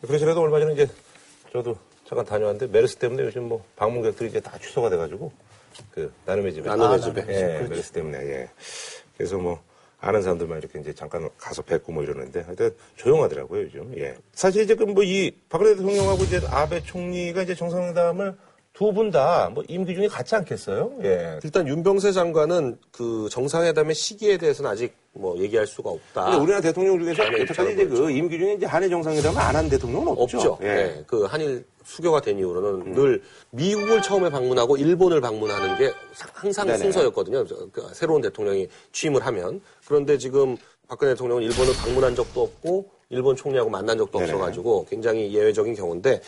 [0.00, 0.88] 그러시라도 얼마 전에 이제
[1.52, 5.32] 저도 잠깐 다녀왔는데 메르스 때문에 요즘 뭐 방문객들이 이제 다 취소가 돼가지고
[5.90, 7.24] 그 나눔의 집에 나눔의 아, 집에.
[7.28, 8.50] 예, 메르스 때문에 예.
[9.16, 9.60] 그래서 뭐
[10.00, 13.92] 아는 사람들만 이렇게 이제 잠깐 가서 뵙고 뭐 이러는데 하여튼 조용하더라고요 요즘.
[13.98, 14.14] 예.
[14.32, 18.36] 사실 이제 그 뭐 이 박근혜 대통령하고 이제 아베 총리가 이제 정상회담을
[18.76, 20.92] 두 분 다 뭐 임기 중에 같지 않겠어요?
[21.02, 21.38] 예.
[21.42, 26.24] 일단 윤병세 장관은 그 정상회담의 시기에 대해서는 아직 뭐 얘기할 수가 없다.
[26.24, 27.30] 근데 우리나라 대통령 중에서 아.
[27.30, 30.36] 네, 여태까지 이제 그 임기 중에 이제 한일 정상회담을 안 한 대통령은 없죠.
[30.38, 30.58] 없죠.
[30.60, 30.66] 예.
[30.66, 36.66] 네, 그 한일 수교가 된 이후로는 늘 미국을 처음에 방문하고 일본을 방문하는 게 사- 항상
[36.66, 36.78] 네네.
[36.78, 37.46] 순서였거든요.
[37.46, 39.62] 저- 그 새로운 대통령이 취임을 하면.
[39.86, 40.54] 그런데 지금
[40.86, 44.32] 박근혜 대통령은 일본을 방문한 적도 없고 일본 총리하고 만난 적도 네네.
[44.32, 46.20] 없어가지고 굉장히 예외적인 경우인데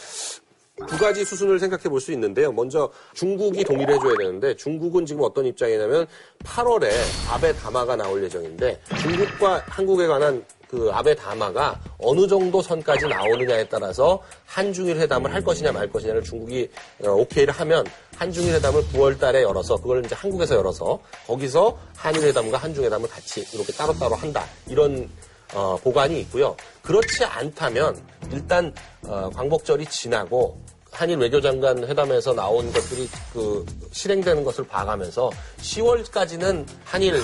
[0.86, 2.52] 두 가지 수순을 생각해 볼 수 있는데요.
[2.52, 6.06] 먼저 중국이 동의를 해줘야 되는데 중국은 지금 어떤 입장이냐면
[6.44, 6.88] 8월에
[7.28, 14.22] 아베 담화가 나올 예정인데 중국과 한국에 관한 그 아베 담화가 어느 정도 선까지 나오느냐에 따라서
[14.44, 16.68] 한중일 회담을 할 것이냐 말 것이냐를 중국이
[17.04, 17.84] 어, 오케이를 하면
[18.16, 23.44] 한중일 회담을 9월 달에 열어서 그걸 이제 한국에서 열어서 거기서 한일 회담과 한중 회담을 같이
[23.54, 24.44] 이렇게 따로따로 한다.
[24.68, 25.08] 이런
[25.54, 26.56] 어, 보관이 있고요.
[26.82, 28.00] 그렇지 않다면
[28.32, 28.72] 일단
[29.04, 30.58] 어, 광복절이 지나고
[30.90, 37.14] 한일 외교장관 회담에서 나온 것들이 그 실행되는 것을 봐가면서 10월까지는 한일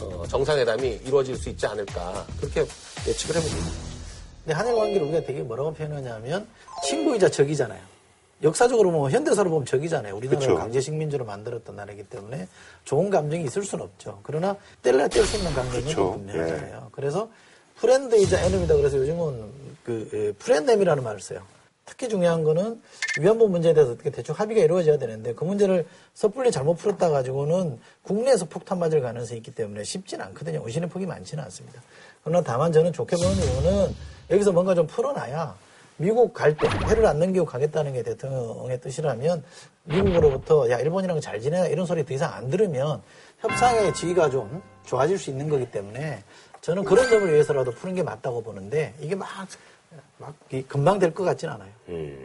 [0.00, 2.66] 어, 정상회담이 이루어질 수 있지 않을까 그렇게
[3.06, 3.66] 예측을 해봅니다.
[4.44, 6.46] 근데 한일 관계를 우리가 되게 뭐라고 표현하냐면
[6.84, 7.80] 친구이자 적이잖아요.
[8.42, 10.14] 역사적으로 뭐 현대사로 보면 적이잖아요.
[10.16, 10.58] 우리나라를 그쵸.
[10.58, 12.46] 강제 식민지로 만들었던 나라이기 때문에
[12.84, 14.20] 좋은 감정이 있을 수는 없죠.
[14.22, 15.94] 그러나 뗄래야 뗄 수 없는 감정은 그쵸.
[15.94, 16.88] 좀 분명하잖아요.
[16.92, 17.28] 그래서
[17.80, 19.44] friend이자 enemy다 그래서 요즘은
[19.84, 21.42] 그 예, frenemy라는 말을 써요.
[21.84, 22.82] 특히 중요한 거는
[23.18, 28.44] 위안부 문제에 대해서 어떻게 대충 합의가 이루어져야 되는데 그 문제를 섣불리 잘못 풀었다 가지고는 국내에서
[28.44, 30.62] 폭탄 맞을 가능성이 있기 때문에 쉽지는 않거든요.
[30.66, 31.80] 의심의 폭이 많지는 않습니다.
[32.22, 33.94] 그러나 다만 저는 좋게 보는 이유는
[34.30, 35.56] 여기서 뭔가 좀 풀어놔야
[35.96, 39.42] 미국 갈 때 해를 안 넘기고 가겠다는 게 대통령의 뜻이라면
[39.84, 43.00] 미국으로부터 야 일본이랑 잘 지내라 이런 소리 더 이상 안 들으면
[43.40, 46.22] 협상의 지위가 좀 좋아질 수 있는 거기 때문에
[46.60, 49.28] 저는 그런 점을 위해서라도 푸는 게 맞다고 보는데 이게 막,
[50.18, 51.70] 막 이- 금방 될 것 같진 않아요.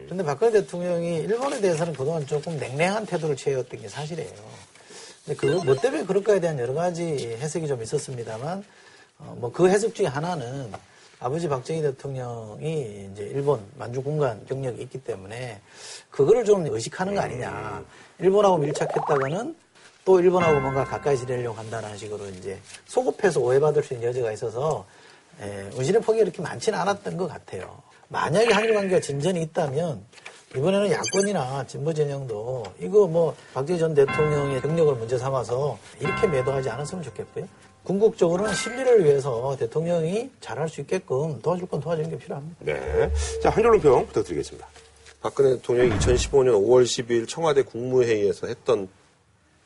[0.06, 4.34] 그런데 박근혜 대통령이 일본에 대해서는 그동안 조금 냉랭한 태도를 취해왔던 게 사실이에요.
[5.26, 8.64] 근데 그, 뭐 때문에 그럴까에 대한 여러 가지 해석이 좀 있었습니다만,
[9.20, 10.72] 어, 뭐 그 해석 중에 하나는
[11.20, 15.62] 아버지 박정희 대통령이 이제 일본 만주 공간 경력이 있기 때문에
[16.12, 17.86] 그거를 좀 의식하는 거 아니냐.
[18.20, 19.56] 일본하고 밀착했다가는
[20.06, 24.86] 또 일본하고 뭔가 가까이 지내려고 한다는 식으로 이제 소급해서 오해받을 수 있는 여지가 있어서
[25.42, 27.82] 예, 의심의 폭이 그렇게 많지는 않았던 것 같아요.
[28.10, 30.04] 만약에 한일 관계가 진전이 있다면
[30.56, 37.04] 이번에는 야권이나 진보 진영도 이거 뭐 박정희 전 대통령의 경력을 문제 삼아서 이렇게 매도하지 않았으면
[37.04, 37.48] 좋겠고요.
[37.84, 42.58] 궁극적으로는 실리를 위해서 대통령이 잘할 수 있게끔 도와줄 건 도와주는 게 필요합니다.
[42.60, 43.12] 네.
[43.42, 44.68] 자, 한 줄로 평 부탁드리겠습니다.
[45.22, 48.88] 박근혜 대통령이 2015년 5월 12일 청와대 국무회의에서 했던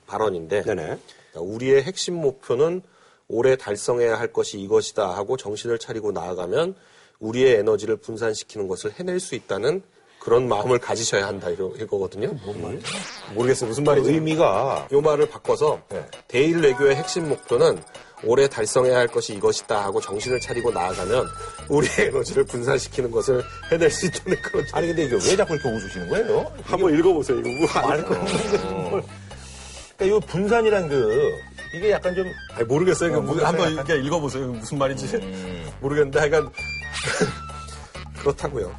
[0.08, 0.84] 발언인데 네네.
[0.84, 2.82] 그러니까 우리의 핵심 목표는
[3.28, 6.76] 올해 달성해야 할 것이 이것이다 하고 정신을 차리고 나아가면
[7.20, 9.82] 우리의 에너지를 분산시키는 것을 해낼 수 있다는
[10.20, 12.28] 그런 마음을 가지셔야 한다 이거, 이거거든요.
[12.46, 12.86] 뭔 말이죠?
[13.34, 13.70] 모르겠어요.
[13.70, 14.12] 무슨 말인지.
[14.12, 16.06] 의미가 요 말을 바꿔서 네.
[16.28, 17.82] 대일 외교의 핵심 목표는
[18.24, 21.28] 올해 달성해야 할 것이 이것이다 하고 정신을 차리고 나아가면
[21.70, 26.10] 우리의 에너지를 분산시키는 것을 해낼 수 있다는 그런 아니 근데 이게 왜 자꾸 이렇게 웃으시는
[26.10, 26.52] 거예요?
[26.64, 27.40] 한번 읽어보세요.
[27.40, 29.04] 이거 뭐말
[29.98, 31.32] 그러니까 이 분산이란 그
[31.74, 33.18] 이게 약간 좀 아니, 모르겠어요.
[33.18, 33.48] 어, 무- 모르겠어요.
[33.48, 34.48] 한번 약간- 이렇게 읽어보세요.
[34.54, 35.08] 무슨 말인지
[35.82, 36.50] 모르겠는데 하여간
[38.20, 38.76] 그렇다고요.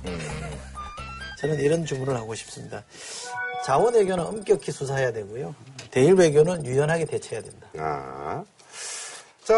[1.41, 2.85] 저는 이런 주문을 하고 싶습니다.
[3.65, 5.55] 자원 외교는 엄격히 수사해야 되고요.
[5.91, 7.67] 대일 외교는 유연하게 대처해야 된다.
[7.79, 8.43] 아.
[9.45, 9.55] 자,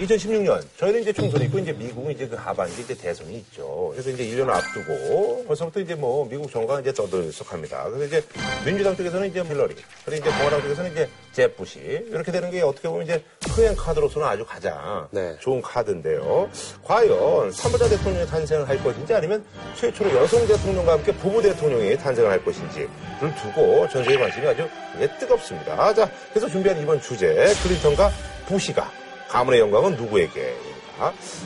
[0.00, 3.90] 2016년 저희는 이제 총선이 있고 이제 미국은 이제 그 하반기 이제 대선이 있죠.
[3.92, 7.90] 그래서 이제 1년 앞두고 벌써부터 이제 뭐 미국 정가가 이제 떠들썩합니다.
[7.90, 8.24] 그래서 이제
[8.64, 13.04] 민주당 쪽에서는 이제 힐러리, 그리고 이제 공화당 쪽에서는 이제 제부시 이렇게 되는 게 어떻게 보면
[13.04, 15.36] 이제 흥행 카드로서는 아주 가장 네.
[15.40, 16.48] 좋은 카드인데요.
[16.84, 19.44] 과연 3부자 대통령이 탄생을 할 것인지 아니면
[19.76, 22.88] 최초로 여성 대통령과 함께 부부 대통령이 탄생을 할 것인지를
[23.42, 24.66] 두고 전 세계 관심이 아주
[24.98, 25.94] 예, 뜨겁습니다.
[25.94, 28.10] 자, 그래서 준비한 이번 주제 클린턴과
[28.46, 28.99] 부시가
[29.30, 30.54] 가문의 영광은 누구에게?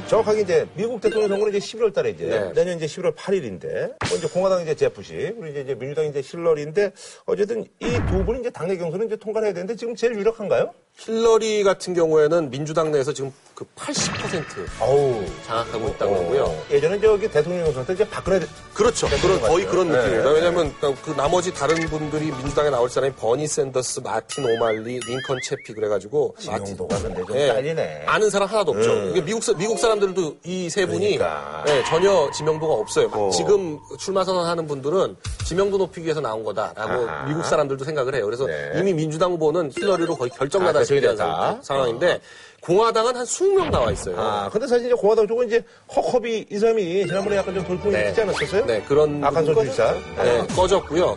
[0.09, 2.53] 정확하게 이제 미국 대통령 선거는 이제 11월 달에 이제 네.
[2.55, 6.90] 내년 이제 11월 8일인데 이제 공화당 이제 제프시 그리고 이제, 민주당 이제 힐러리인데
[7.27, 10.73] 어쨌든 이 두 분이 이제 당내 경선을 이제 통과해야 되는데 지금 제일 유력한가요?
[10.97, 14.45] 힐러리 같은 경우에는 민주당 내에서 지금 그 80%
[14.81, 16.62] 어우 장악하고 있다고 하고요.
[16.71, 19.07] 예전에 저기 대통령 선거 때 이제 박근혜 대- 그렇죠.
[19.23, 19.64] 그런 거의.
[19.67, 19.99] 그런 네.
[19.99, 20.31] 느낌입니다.
[20.31, 26.35] 왜냐하면 그 나머지 다른 분들이 민주당에 나올 사람이 버니 샌더스, 마틴 오말리, 링컨 채피 그래가지고
[26.40, 28.03] 지명도가 근데 좀 예, 딸리네.
[28.07, 28.90] 아는 사람 하나도 없죠.
[28.93, 29.25] 음.
[29.25, 31.64] 미국 사- 미국 사람들도 이 세 분이 그러니까.
[31.69, 33.09] 예, 전혀 지명도가 없어요.
[33.12, 33.31] 어.
[33.31, 37.27] 지금 출마 선언하는 분들은 지명도 높이기 위해서 나온 거다라고 아하.
[37.29, 38.25] 미국 사람들도 생각을 해요.
[38.25, 38.73] 그래서 네.
[38.81, 41.01] 이미 민주당 후보는 힐러리로 거의 아, 결정나다시피.
[41.17, 42.21] 상황- 상황인데
[42.64, 44.18] 공화당은 한 20명 나와 있어요.
[44.18, 45.62] 아, 근데 사실 이제 공화당 쪽은 이제
[45.94, 48.09] 허커비 이 사람이 지난번에 약간 좀 돌풍이 네.
[48.09, 48.64] 있지 않았었어요?
[48.64, 49.94] 네, 그런 부분 출산.
[50.16, 51.16] 네, 꺼졌고요.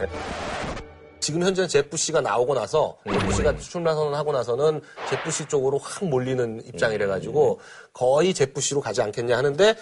[1.21, 6.05] 지금 현재 제프 씨가 나오고 나서 제프 씨가 출마 선언하고 나서는 제프 씨 쪽으로 확
[6.05, 7.59] 몰리는 입장이래 가지고
[7.93, 9.75] 거의 제프 씨로 가지 않겠냐 하는데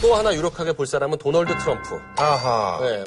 [0.00, 2.00] 또 하나 유력하게 볼 사람은 도널드 트럼프.
[2.16, 2.80] 아하.
[2.82, 3.04] 네.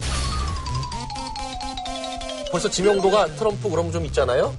[2.49, 4.55] 벌써 지명도가 트럼프 그럼 좀 있잖아요.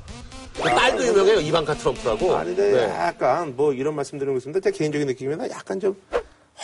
[0.56, 2.36] 그 딸도 유명해요 이방카 트럼프라고.
[2.36, 2.94] 아니, 근데 네.
[2.98, 4.60] 약간 뭐 이런 말씀 드리고 있습니다.
[4.60, 5.96] 제 개인적인 느낌이면 약간 좀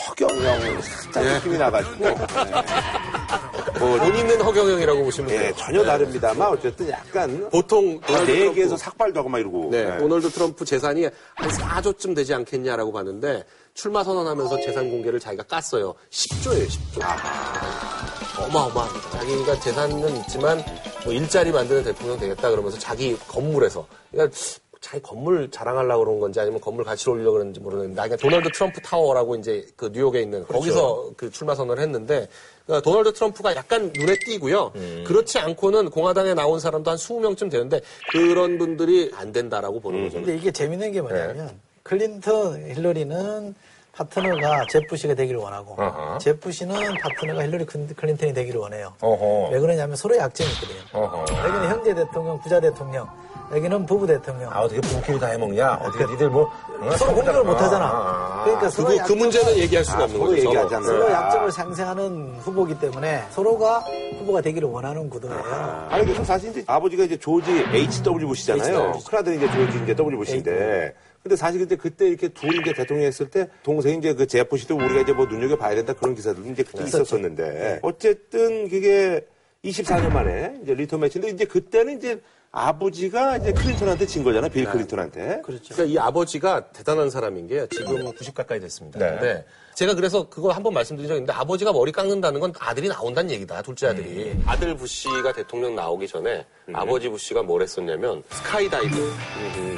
[0.07, 1.33] 허경영 살짝 예.
[1.35, 1.95] 느낌이 나가지고.
[2.03, 2.15] 네.
[3.79, 5.41] 뭐, 본인은 허경영이라고 보시면 돼요.
[5.43, 9.69] 예, 전혀 다릅니다만 어쨌든 약간 보통 도널드 네 트럼프 개에서 삭발도 하고 막 이러고.
[9.71, 9.97] 네, 예.
[9.97, 15.93] 도널드 트럼프 재산이 한 4조쯤 되지 않겠냐라고 봤는데 출마 선언하면서 재산 공개를 자기가 깠어요.
[16.09, 18.22] 10조예요, 10조.
[18.39, 19.09] 어마어마합니다.
[19.11, 20.63] 자기가 재산은 있지만
[21.03, 24.35] 뭐 일자리 만드는 대통령 되겠다 그러면서 자기 건물에서 그러니까
[24.81, 29.37] 자기 건물 자랑하려고 그런 건지 아니면 건물 가치를 올리려고 그러는지 모르겠는데 나가 도널드 트럼프 타워라고
[29.37, 32.27] 이제 그 뉴욕에 있는 거기서 그 출마 선언을 했는데
[32.65, 34.73] 그러니까 도널드 트럼프가 약간 눈에 띄고요.
[35.05, 37.79] 그렇지 않고는 공화당에 나온 사람도 한 20명쯤 되는데
[38.11, 40.17] 그런 분들이 안 된다라고 보는 거죠.
[40.17, 43.55] 근데 이게 재밌는 게 뭐냐면 클린턴, 힐러리는
[43.95, 46.17] 파트너가 젭 부시가 되기를 원하고 어허.
[46.17, 48.93] 젭 부시는 파트너가 힐러리 클린- 클린턴이 되기를 원해요.
[49.01, 49.49] 어허.
[49.51, 50.79] 왜 그러냐면 서로의 약점이 있거든요.
[51.03, 51.25] 어허.
[51.47, 53.07] 여기는 형제 대통령, 부자 대통령,
[53.51, 54.51] 여기는 부부 대통령.
[54.51, 55.73] 아, 어떻게 부부끼리 다 해먹냐?
[55.83, 56.49] 어떻게 니들 뭐.
[56.81, 57.85] 어, 서로 공격을 못 아, 하잖아.
[57.85, 58.43] 아, 아.
[58.45, 60.37] 그러니까 서로 그, 그 문제는 얘기할 수가 아, 없는 거죠.
[60.37, 61.13] 얘기하지 않는 서로 거야.
[61.13, 63.79] 약점을 상쇄하는 후보기 때문에 서로가
[64.19, 65.87] 후보가 되기를 원하는 구도예요.
[65.91, 68.27] 아니, 그래서 사실 이제 아버지가 이제 조지 H.W.
[68.27, 68.93] 부시잖아요.
[69.07, 70.17] 큰아들이 이제 조지 이제 W.
[70.17, 70.95] 부시인데.
[71.23, 74.75] 근데 사실 근데 그때 이렇게 둘이 이제 대통령 했을 때 동생이 이제 그 젭 부시도
[74.75, 77.79] 우리가 이제 뭐 눈여겨봐야 된다 그런 기사들도 이제 그때 있었었는데.
[77.81, 79.25] 어쨌든 그게
[79.63, 84.49] 24년 만에 이제 리턴 매치인데 이제 그때는 이제 아버지가 이제 클린턴한테 진 거잖아.
[84.49, 85.41] 빌 클린턴한테.
[85.43, 85.73] 그렇죠.
[85.73, 87.67] 그러니까 이 아버지가 대단한 사람인 게요.
[87.67, 88.99] 지금 90 가까이 됐습니다.
[88.99, 89.09] 네.
[89.11, 93.31] 근데 제가 그래서 그거 한 번 말씀드린 적이 있는데 아버지가 머리 깎는다는 건 아들이 나온다는
[93.31, 93.61] 얘기다.
[93.63, 94.33] 둘째 아들이.
[94.45, 99.13] 아들 부시가 대통령 나오기 전에 아버지 부시가 뭘 했었냐면 스카이다이빙.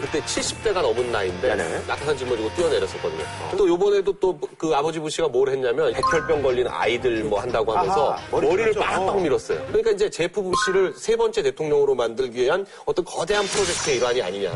[0.02, 1.56] 그때 70대가 넘은 나이인데
[1.88, 3.24] 낙하산 짊어지고 뛰어내렸었거든요.
[3.58, 8.22] 또 요번에도 또 그 아버지 부시가 뭘 했냐면 백혈병 걸린 아이들 뭐 한다고 하면서 아하,
[8.32, 8.74] 머리 머리를.
[8.74, 9.20] 빡빡 어.
[9.20, 9.66] 밀었어요.
[9.68, 14.52] 그러니까 이제 젭 부시를 세 번째 대통령으로 만들기 위한 어떤 거대한 프로젝트의 일환이 아니냐.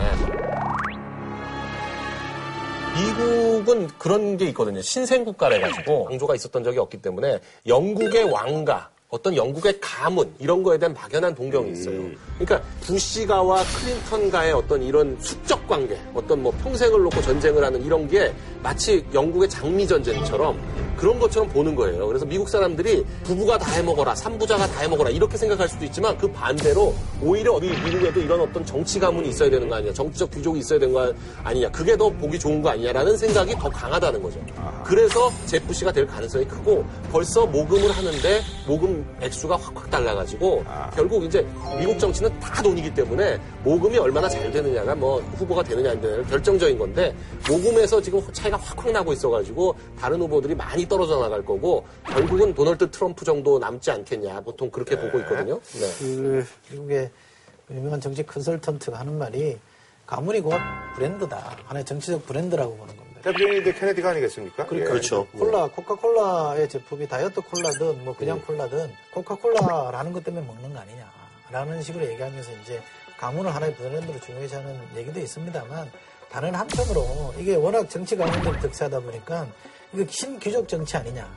[3.00, 4.82] 미국은 그런 게 있거든요.
[4.82, 10.94] 신생국가래 가지고 왕조가 있었던 적이 없기 때문에 영국의 왕가, 어떤 영국의 가문 이런 거에 대한
[10.94, 12.00] 막연한 동경이 있어요.
[12.38, 18.34] 그러니까 부시가와 클린턴가의 어떤 이런 수적 관계, 어떤 뭐 평생을 놓고 전쟁을 하는 이런 게
[18.62, 20.60] 마치 영국의 장미 전쟁처럼
[20.98, 22.06] 그런 것처럼 보는 거예요.
[22.08, 26.94] 그래서 미국 사람들이 부부가 다 해먹어라, 삼부자가 다 해먹어라 이렇게 생각할 수도 있지만 그 반대로
[27.22, 30.94] 오히려 우리 미국에도 이런 어떤 정치 가문이 있어야 되는 거 아니냐, 정치적 귀족이 있어야 되는
[30.94, 34.42] 거 아니냐, 그게 더 보기 좋은 거 아니냐라는 생각이 더 강하다는 거죠.
[34.84, 41.48] 그래서 제프 씨가 될 가능성이 크고 벌써 모금을 하는데 모금 액수가 확확 달라가지고 결국 이제
[41.78, 46.78] 미국 정치는 다 돈이기 때문에 모금이 얼마나 잘 되느냐가 뭐 후보가 되느냐 안 되느냐 결정적인
[46.78, 47.16] 건데
[47.48, 52.92] 모금에서 지금 차이 가 확확 나고 있어가지고 다른 후보들이 많이 떨어져 나갈 거고 결국은 도널드
[52.92, 55.60] 트럼프 정도 남지 않겠냐 보통 그렇게 보고 있거든요.
[55.60, 55.94] 네.
[56.00, 57.12] 그 미국의
[57.72, 59.58] 유명한 정치 컨설턴트가 하는 말이
[60.06, 60.56] 가문이 곧
[60.96, 61.58] 브랜드다.
[61.66, 63.22] 하나의 정치적 브랜드라고 보는 겁니다.
[63.22, 64.66] 대표님이 이제 케네디가 아니겠습니까?
[64.72, 64.84] 예.
[64.84, 65.28] 그렇죠.
[65.38, 72.06] 콜라, 코카콜라의 제품이 다이어트 콜라든 뭐 그냥 콜라든 코카콜라라는 것 때문에 먹는 거 아니냐라는 식으로
[72.08, 72.82] 얘기하면서 이제
[73.18, 75.92] 가문을 하나의 브랜드로 중요시하는 얘기도 있습니다만
[76.32, 79.48] 다른 한편으로 이게 워낙 정치 관련들이 득세하다 보니까
[79.94, 81.28] 이거 신규적 정치 아니냐.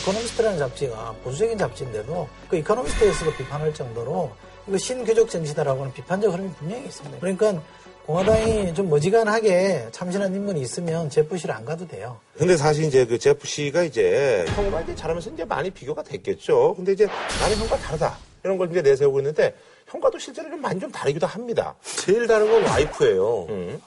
[0.00, 4.32] 이코노미스트라는 잡지가 보수적인 잡지인데도 그 이코노미스트에서도 비판할 정도로
[4.66, 7.18] 이거 신귀족 정치다라고는 비판적 흐름이 분명히 있습니다.
[7.20, 7.62] 그러니까
[8.06, 12.18] 공화당이 좀 어지간하게 참신한 인물이 있으면 제프시를 안 가도 돼요.
[12.36, 16.74] 근데 사실 이제 그 제프 씨가 이제 형과 이제 잘하면서 이제 많이 비교가 됐겠죠.
[16.74, 17.06] 근데 이제
[17.40, 18.18] 나는 형과 다르다.
[18.42, 19.54] 이런 걸 이제 내세우고 있는데
[19.90, 21.74] 형과도 실제로 좀 많이 좀 다르기도 합니다.
[21.82, 23.46] 제일 다른 건 와이프예요.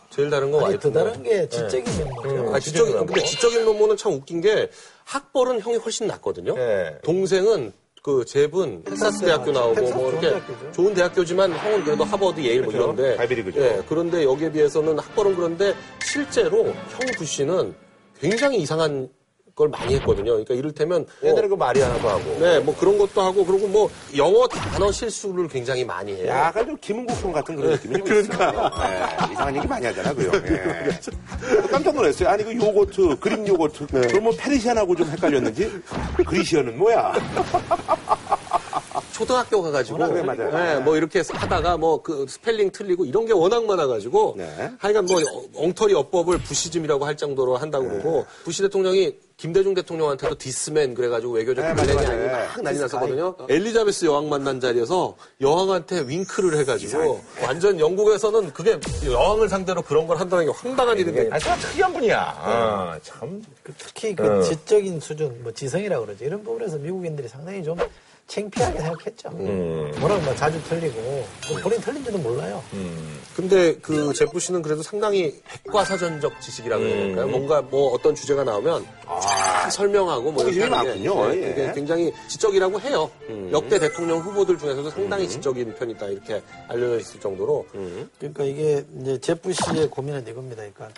[0.10, 0.80] 제일 다른 건 와이프.
[0.80, 2.56] 더 다른 게 지적인 면모죠.
[2.56, 4.70] 아, 지적인, 근데 지적인 면모는 참 웃긴 게
[5.06, 6.56] 학벌은 형이 훨씬 낫거든요.
[6.56, 6.98] 네.
[7.04, 10.72] 동생은 그 잽은 텍사스 대학교 나오고 텍사스 뭐 이렇게 대학교죠.
[10.74, 12.92] 좋은 대학교지만 형은 그래도 하버드 예일 뭐 그렇죠.
[12.92, 13.62] 이런데 아이비리그죠.
[13.62, 17.74] 예, 그런데 여기에 비해서는 학벌은 그런데 실제로 형 부시는
[18.20, 19.08] 굉장히 이상한
[19.56, 20.32] 걸 많이 했거든요.
[20.32, 22.38] 그러니까 이를테면 뭐 옛날에 그 마리아나도 하고.
[22.40, 26.28] 네, 뭐 그런 것도 하고 그리고 뭐 영어 단어 실수를 굉장히 많이 해요.
[26.30, 29.30] 약간 좀 김은국 형 같은 그런 느낌이 좀 그러니까.
[29.32, 30.36] 이상한 얘기 많이 하잖아, 그 형.
[30.48, 31.68] 예.
[31.68, 32.30] 깜짝 놀랐어요.
[32.30, 33.86] 아니, 그 요거트, 그릭 요거트.
[33.88, 35.72] 그럼 뭐 Persian하고 좀 헷갈렸는지
[36.26, 37.14] Grecian은 뭐야?
[39.12, 40.52] 초등학교 가가지고 그래, 맞아요.
[40.52, 44.72] 네, 뭐 이렇게 하다가 뭐 그 스펠링 틀리고 이런 게 워낙 많아가지고 네.
[44.80, 45.22] 하여간 뭐
[45.56, 51.66] 엉터리 어법을 Bushism이라고 할 정도로 한다고 그러고 부시 대통령이 김대중 대통령한테도 this man 그래가지고 외교적
[51.66, 52.32] 네, 블랙이 맞아요, 아니고.
[52.32, 53.36] 막 난리 났었거든요.
[53.50, 60.46] 엘리자베스 여왕 만난 자리에서 여왕한테 윙크를 해가지고 완전 영국에서는 그게 여왕을 상대로 그런 걸 한다는
[60.46, 62.22] 게 황당한 일인데 아, 참 특이한 분이야.
[62.22, 63.44] 아, 참.
[63.64, 66.24] 그 특히 그 지적인 수준, 뭐 지성이라고 그러죠.
[66.24, 67.78] 이런 부분에서 미국인들이 상당히 좀
[68.26, 69.30] 창피하게 생각했죠.
[70.00, 72.64] 뭐라고 뭐 자주 틀리고 뭐 본인 틀린지도 몰라요.
[73.36, 77.28] 근데 그 제프 씨는 그래도 상당히 백과사전적 지식이라고 해야 될까요?
[77.28, 78.86] 뭔가 뭐 어떤 주제가 나오면
[79.64, 81.30] 잘 설명하고 뭐 호기심이 이렇게 하는 게 많군요.
[81.30, 81.52] 네, 예.
[81.52, 83.10] 이게 굉장히 지적이라고 해요.
[83.52, 87.66] 역대 대통령 후보들 중에서도 상당히 지적인 편이다 이렇게 알려져 있을 정도로
[88.20, 90.64] 그러니까 이게 이제 제프 씨의 고민은 이겁니다.
[90.64, 90.90] 그러니까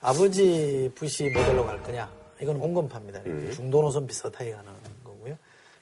[0.00, 2.08] 아버지 부시 모델로 갈 거냐?
[2.40, 3.22] 이건 온건파입니다.
[3.54, 4.70] 중도 노선 비슷하게 가는
[5.02, 5.36] 거고요.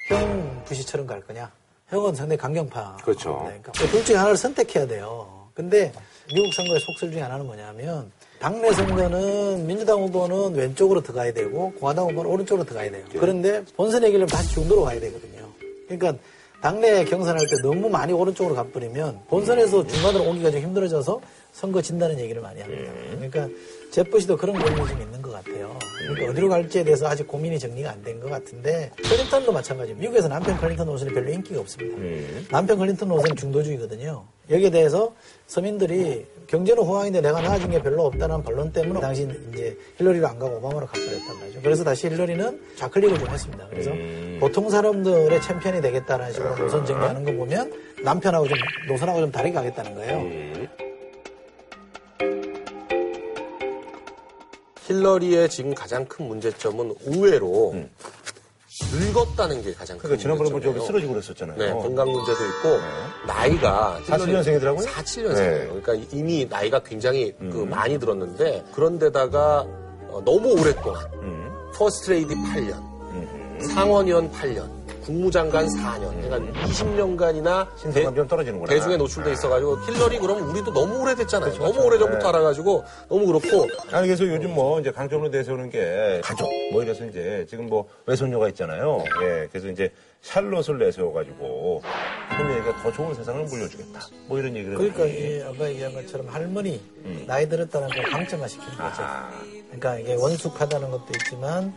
[0.09, 1.51] 형 부시처럼 갈 거냐?
[1.89, 2.99] 형은 상당히 강경파.
[3.05, 3.41] 그렇죠.
[3.45, 5.49] 그러니까 둘 중에 하나를 선택해야 돼요.
[5.53, 5.93] 근데
[6.33, 8.11] 미국 선거의 속설 중에 하나는 뭐냐면
[8.45, 13.03] 당내 선거는 민주당 후보는 왼쪽으로 들어가야 되고 공화당 후보는 오른쪽으로 들어가야 돼요.
[13.18, 15.49] 그런데 본선 얘기를 다시 중도로 가야 되거든요.
[15.88, 16.22] 그러니까
[16.61, 21.22] 당내 경선할 때 너무 많이 오른쪽으로 가버리면 본선에서 중간으로 오기가 좀 힘들어져서
[21.53, 22.92] 선거 진다는 얘기를 많이 합니다.
[23.12, 23.49] 그러니까
[23.90, 25.78] 제프 씨도 그런 고민이 좀 있는 것 같아요.
[26.01, 30.03] 그러니까 어디로 갈지에 대해서 아직 고민이 정리가 안 된 것 같은데 클린턴도 마찬가지입니다.
[30.03, 31.97] 미국에서 남편 클린턴 노선이 별로 인기가 없습니다.
[32.51, 34.22] 남편 클린턴 노선은 중도주의거든요.
[34.51, 35.14] 여기에 대해서
[35.47, 40.57] 서민들이 경제는 호황인데 내가 나아진 게 별로 없다는 반론 때문에 당시 이제 힐러리로 안 가고
[40.57, 41.61] 오바마로 가버렸단 말이죠.
[41.62, 43.66] 그래서 다시 힐러리는 좌클릭을 좀 했습니다.
[43.68, 43.90] 그래서
[44.40, 47.72] 보통 사람들의 챔피언이 되겠다라는 식으로 노선 정리하는 거 보면
[48.03, 50.68] 남편하고 좀 노선하고 좀 다르게 가겠다는 거예요.
[54.86, 57.74] 힐러리의 지금 가장 큰 문제점은 의외로
[58.83, 60.61] 늙었다는 게 가장 큰 그러니까 지난번에 뭐.
[60.61, 61.59] 저기 쓰러지고 그랬었잖아요.
[61.59, 62.81] 네, 건강 문제도 있고
[63.27, 64.85] 나이가 47년생이더라고요?
[64.87, 65.35] 47년생이에요.
[65.35, 65.81] 네.
[65.81, 69.61] 그러니까 이미 나이가 굉장히 그 많이 들었는데 그런데다가
[70.09, 71.05] 어, 너무 오랫동안
[71.75, 72.75] 퍼스트 레이디 8년,
[73.72, 78.73] 상원의원 8년, 국무장관 4년, 그러니까 20년간이나 신선감이 좀 떨어지는구나.
[78.73, 81.59] 대중에 노출돼 있어가지고 힐러리 그럼 우리도 너무 오래됐잖아요.
[81.59, 82.29] 너무 오래 전부터 네.
[82.29, 87.47] 알아가지고 너무 그렇고 아니 그래서 요즘 뭐 이제 강점으로 내세우는 게 가족 뭐 이래서 이제
[87.49, 89.05] 지금 뭐 외손녀가 있잖아요.
[89.23, 89.93] 예, 그래서 이제
[90.23, 91.83] 샬롯을 내세워가지고
[92.37, 94.01] 손녀에게 더 좋은 세상을 물려주겠다.
[94.27, 94.77] 뭐 이런 얘기를.
[94.77, 96.81] 그러니까 이 아까 얘기한 것처럼 할머니
[97.27, 99.03] 나이 들었다는 걸 강점화시키는 거죠.
[99.03, 99.31] 아,
[99.67, 101.75] 그러니까 이게 원숙하다는 것도 있지만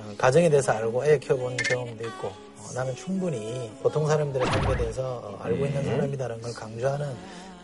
[0.00, 5.20] 어, 가정에 대해서 알고 애 키워본 경험도 있고 어, 나는 충분히 보통 사람들의 삶에 대해서
[5.24, 7.14] 어, 알고 있는 사람이다라는 걸 강조하는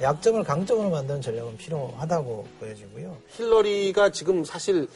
[0.01, 3.17] 약점을 강점으로 만드는 전략은 필요하다고 보여지고요.
[3.37, 4.89] 힐러리가 지금 사실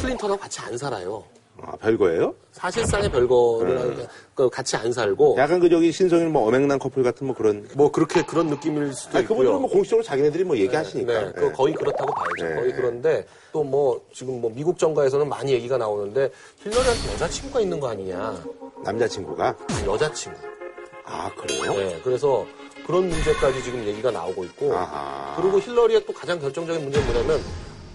[0.00, 1.24] 클린턴하고 같이 안 살아요.
[1.62, 2.34] 아, 별거예요?
[2.52, 7.34] 사실상의 별거를 그 같이 안 살고 약간 그 저기 신성일 뭐 어맹난 커플 같은 뭐
[7.34, 7.66] 그런.
[7.74, 9.38] 뭐 그렇게 그런 느낌일 수도 아니, 있고요.
[9.38, 11.12] 그분들은 뭐 공식적으로 자기네들이 뭐 얘기하시니까.
[11.24, 12.54] 네, 그 거의 그렇다고 봐야죠.
[12.54, 12.60] 네.
[12.60, 16.30] 거의 그런데 또 뭐 지금 뭐 미국 정가에서는 많이 얘기가 나오는데
[16.62, 18.42] 힐러리한테 여자친구가 있는 거 아니냐?
[18.84, 19.46] 남자친구가.
[19.48, 20.38] 아, 여자친구.
[21.04, 21.72] 아, 그래요?
[21.74, 22.46] 네, 그래서
[22.86, 25.34] 그런 문제까지 지금 얘기가 나오고 있고 아하.
[25.40, 27.40] 그리고 힐러리의 또 가장 결정적인 문제는 뭐냐면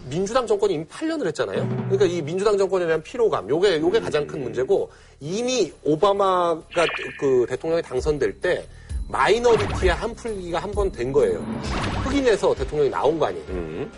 [0.10, 1.68] 민주당 정권이 이미 8년을 했잖아요.
[1.90, 4.90] 그러니까 이 민주당 정권에 대한 피로감, 요게 요게 가장 큰 문제고
[5.20, 6.86] 이미 오바마가
[7.20, 8.66] 그 대통령이 당선될 때
[9.08, 11.40] 마이너리티의 한풀기가 한 번 된 거예요.
[12.06, 13.46] 흑인에서 대통령이 나온 거 아니에요.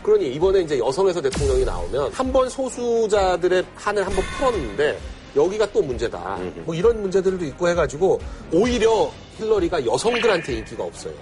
[0.02, 4.98] 그러니 이번에 이제 여성에서 대통령이 나오면 한 번 소수자들의 한을 한 번 풀었는데
[5.36, 6.38] 여기가 또 문제다.
[6.66, 8.20] 뭐 이런 문제들도 있고 해가지고
[8.52, 11.14] 오히려 힐러리가 여성들한테 인기가 없어요.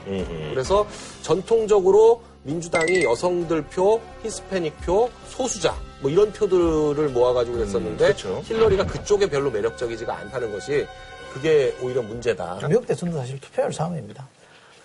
[0.51, 0.87] 그래서
[1.21, 8.41] 전통적으로 민주당이 여성들 표, 히스패닉 표, 소수자 뭐 이런 표들을 모아가지고 그랬었는데 그렇죠.
[8.45, 10.87] 힐러리가 그쪽에 별로 매력적이지가 않다는 것이
[11.33, 12.59] 그게 오히려 문제다.
[12.67, 14.27] 미국 대선도 사실 투표율 싸움입니다.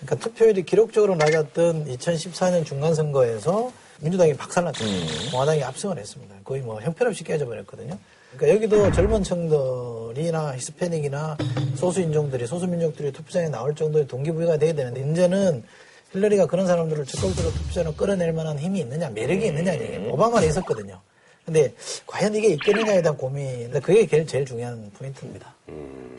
[0.01, 4.85] 그러니까 투표율이 기록적으로 낮았던 2014년 중간선거에서 민주당이 박살났죠.
[5.33, 6.35] 공화당이 압승을 했습니다.
[6.45, 7.99] 거의 뭐 형편없이 깨져버렸거든요.
[8.37, 11.37] 그러니까 여기도 젊은 층들이나 히스패닉이나
[11.74, 15.64] 소수 인종들이 소수 민족들이 투표장에 나올 정도의 동기부여가 돼야 되는데 이제는
[16.12, 20.12] 힐러리가 그런 사람들을 적극적으로 투표장으로 끌어낼 만한 힘이 있느냐 매력이 있느냐 얘기예요.
[20.12, 21.01] 오바마는 있었거든요.
[21.45, 21.72] 근데
[22.07, 25.55] 과연 이게 있겠느냐에 대한 고민, 그게 제일 중요한 포인트입니다.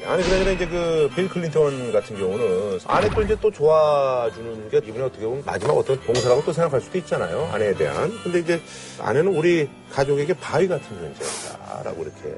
[0.05, 5.01] 아니 그러니까 이제 그 빌 클린턴 같은 경우는 아내 걸 이제 또 도와주는 게 이분이
[5.01, 8.11] 어떻게 보면 마지막 어떤 봉사라고 또 생각할 수도 있잖아요 아내에 대한.
[8.23, 8.61] 근데 이제
[8.99, 12.35] 아내는 우리 가족에게 바위 같은 존재다라고 이렇게.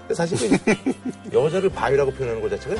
[0.00, 2.76] 근데 사실 그 여자를 바위라고 표현하는 것 자체가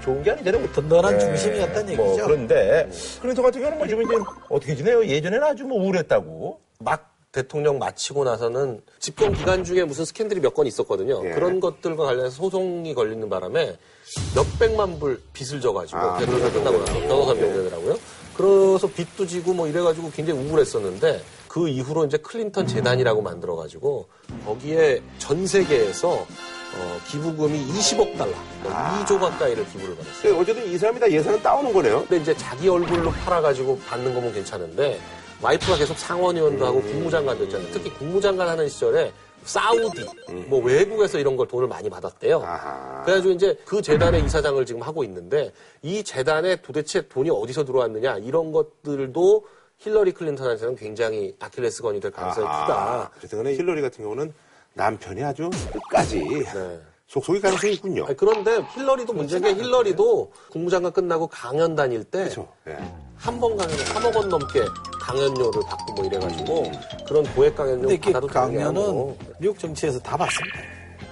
[0.00, 2.24] 좋은 게 아니잖아요 든든한 중심이었다는 뭐 얘기죠.
[2.26, 2.88] 그런데
[3.20, 4.14] 클린턴 같은 경우는 뭐 지금 이제
[4.48, 5.04] 어떻게 지내요?
[5.04, 10.66] 예전에는 아주 뭐 우울했다고 막 대통령 마치고 나서는 집권 기간 중에 무슨 스캔들이 몇 건
[10.66, 11.20] 있었거든요.
[11.24, 11.30] 예.
[11.34, 13.76] 그런 것들과 관련해서 소송이 걸리는 바람에
[14.34, 17.98] 몇백만 불 빚을 져가지고 아, 대통령 끝나고 나서 변호사 명되더라고요.
[18.34, 24.08] 그래서 빚도 지고 뭐 이래가지고 굉장히 우울했었는데 그 이후로 이제 클린턴 재단이라고 만들어가지고
[24.46, 30.22] 거기에 전 세계에서 어, 기부금이 20억 달러, 뭐 2조 가까이를 기부를 받았어요.
[30.22, 32.00] 근데 어쨌든 이 사람이 다 예산은 따오는 거네요.
[32.00, 35.00] 근데 이제 자기 얼굴로 팔아가지고 받는 거면 괜찮은데
[35.40, 37.68] 와이프가 계속 상원의원도 하고 국무장관도 했잖아요.
[37.72, 39.12] 특히 국무장관 하는 시절에
[39.44, 40.04] 사우디,
[40.48, 42.42] 뭐 외국에서 이런 걸 돈을 많이 받았대요.
[42.42, 43.02] 아하.
[43.04, 48.52] 그래가지고 이제 그 재단의 이사장을 지금 하고 있는데 이 재단에 도대체 돈이 어디서 들어왔느냐 이런
[48.52, 49.46] 것들도
[49.78, 53.10] 힐러리 클린턴한테는 굉장히 아킬레스건이 될 가능성이 크다.
[53.30, 54.34] 간에 힐러리 같은 경우는
[54.74, 56.80] 남편이 아주 끝까지 네.
[57.08, 58.04] 속 썩일 가능성이 있군요.
[58.04, 62.46] 아니, 그런데 힐러리도 문제인 게 힐러리도 국무장관 끝나고 강연 다닐 때 그렇죠.
[62.68, 62.76] 예.
[63.16, 64.64] 한번 강연에 3억 원 넘게
[65.00, 66.72] 강연료를 받고 뭐 이래가지고
[67.06, 69.16] 그런 고액 강연료 받아도 강연은.
[69.38, 70.58] 미국 정치에서 다 받습니다.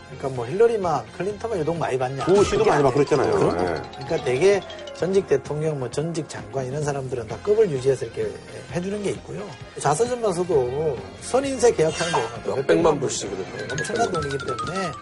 [0.07, 2.26] 그러니까 뭐 힐러리만 클린턴만 유독 많이 받냐?
[2.26, 2.99] 부시도 그게 많이 받고.
[2.99, 3.32] 그랬잖아요.
[3.32, 3.82] 예.
[4.05, 4.61] 그러니까 되게
[4.94, 8.30] 전직 대통령, 뭐 전직 장관 이런 사람들은 다 급을 유지해서 이렇게
[8.72, 9.49] 해주는 게 있고요.
[9.78, 13.68] 자서전 봐서도 선인세 계약하는 경우가 몇백만 불씩 그랬거든요.
[13.72, 14.92] 엄청난 돈이기 때문에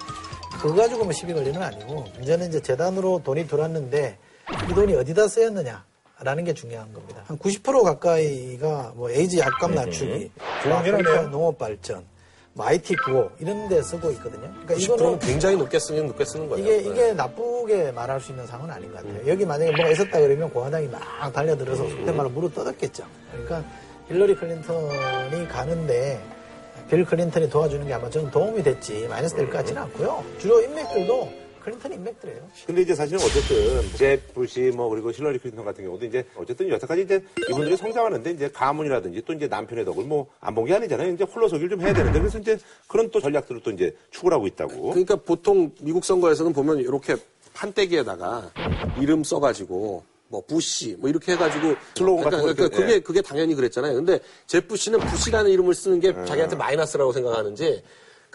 [0.64, 4.16] 그거 가지고 뭐 시비 걸리는 아니고 문제는 이제 재단으로 돈이 들어왔는데
[4.70, 5.84] 이 돈이 어디다 쓰였느냐.
[6.20, 7.22] 라는 게 중요한 겁니다.
[7.26, 10.30] 한 90% 가까이가 뭐 에이즈 약값 낮추기,
[10.62, 10.94] 좋은 일 하네요.
[10.94, 12.04] 아프리카 농업 발전,
[12.54, 14.50] 뭐 아이티 구호 이런 데 쓰고 있거든요.
[14.64, 16.64] 그러니까 90%는 이거는 굉장히 높게 쓰긴 높게 쓰는 거예요.
[16.64, 16.88] 이게 네.
[16.88, 19.26] 이게 나쁘게 말할 수 있는 상황은 아닌 것 같아요.
[19.26, 23.04] 여기 만약에 뭐가 있었다 그러면 공화당이 막 달려들어서 속된 말로 물어 뜯었겠죠.
[23.32, 23.64] 그러니까
[24.08, 26.22] 힐러리 클린턴이 가는데
[26.88, 30.24] 빌 클린턴이 도와주는 게 아마 저는 도움이 됐지 마이너스 될 것 같지는 않고요.
[30.38, 32.40] 주로 인맥들도 클린턴 인맥들이에요.
[32.66, 37.02] 근데 이제 사실은 어쨌든 젭 부시 뭐 그리고 힐러리 클린턴 같은 경우도 이제 어쨌든 여태까지
[37.02, 41.12] 이제 이분들이 성장하는데 이제 가문이라든지 또 이제 남편의 덕을 뭐 안 본 게 아니잖아요.
[41.12, 44.90] 이제 홀로서기를 좀 해야 되는데 그래서 이제 그런 또 전략들을 또 이제 추구를 하고 있다고.
[44.90, 47.16] 그러니까 보통 미국 선거에서는 보면 이렇게
[47.54, 48.50] 판때기에다가
[49.00, 50.04] 이름 써가지고
[50.34, 52.98] 뭐 부시 뭐 이렇게 해가지고 슬로건 같은 그러니까 이렇게, 그게 예.
[52.98, 53.94] 그게 당연히 그랬잖아요.
[53.94, 54.18] 근데
[54.48, 57.82] 젭 부시는 부시라는 이름을 쓰는 게 자기한테 마이너스라고 생각하는지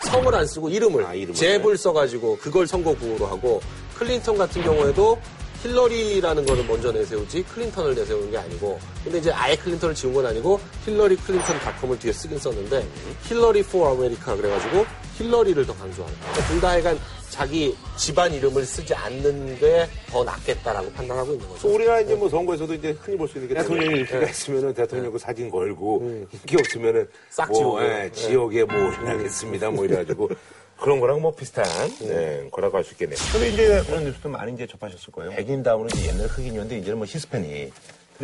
[0.02, 1.36] 성을 안 쓰고 이름을 아, 이름을.
[1.78, 3.60] 써가지고 그걸 선거 구호로 하고
[3.98, 5.20] 클린턴 같은 경우에도
[5.64, 8.80] 힐러리라는 거를 먼저 내세우지 클린턴을 내세우는 게 아니고.
[9.04, 12.86] 근데 이제 아예 클린턴을 지운 건 아니고 힐러리 클린턴 닷컴을 뒤에 쓰긴 썼는데
[13.24, 14.86] Hillary for America 그래가지고
[15.18, 16.18] 힐러리를 더 강조하는.
[16.20, 17.00] 그러니까 둘다 약간
[17.30, 21.62] 자기 집안 이름을 쓰지 않는 게 더 낫겠다라고 판단하고 있는 거죠.
[21.68, 25.12] 또 우리나라 이제 뭐 선거에서도 이제 흔히 볼 수 있는 게 대통령 인기가 있으면은 대통령
[25.12, 27.84] 그 사진 걸고 인기 없으면은 싹 뭐, 지우고.
[27.84, 29.70] 예, 지역에 뭐 일하겠습니다.
[29.72, 30.30] 뭐 이래가지고
[30.82, 31.66] 그런 거랑 뭐 비슷한
[32.00, 33.18] 네, 거라고 할 수 있겠네요.
[33.34, 35.32] 근데 이제 그런 뉴스도 많이 이제 접하셨을 거예요.
[35.32, 37.74] 백인 다음으로 이제 옛날 흑인이었는데 이제는 뭐 히스패닉.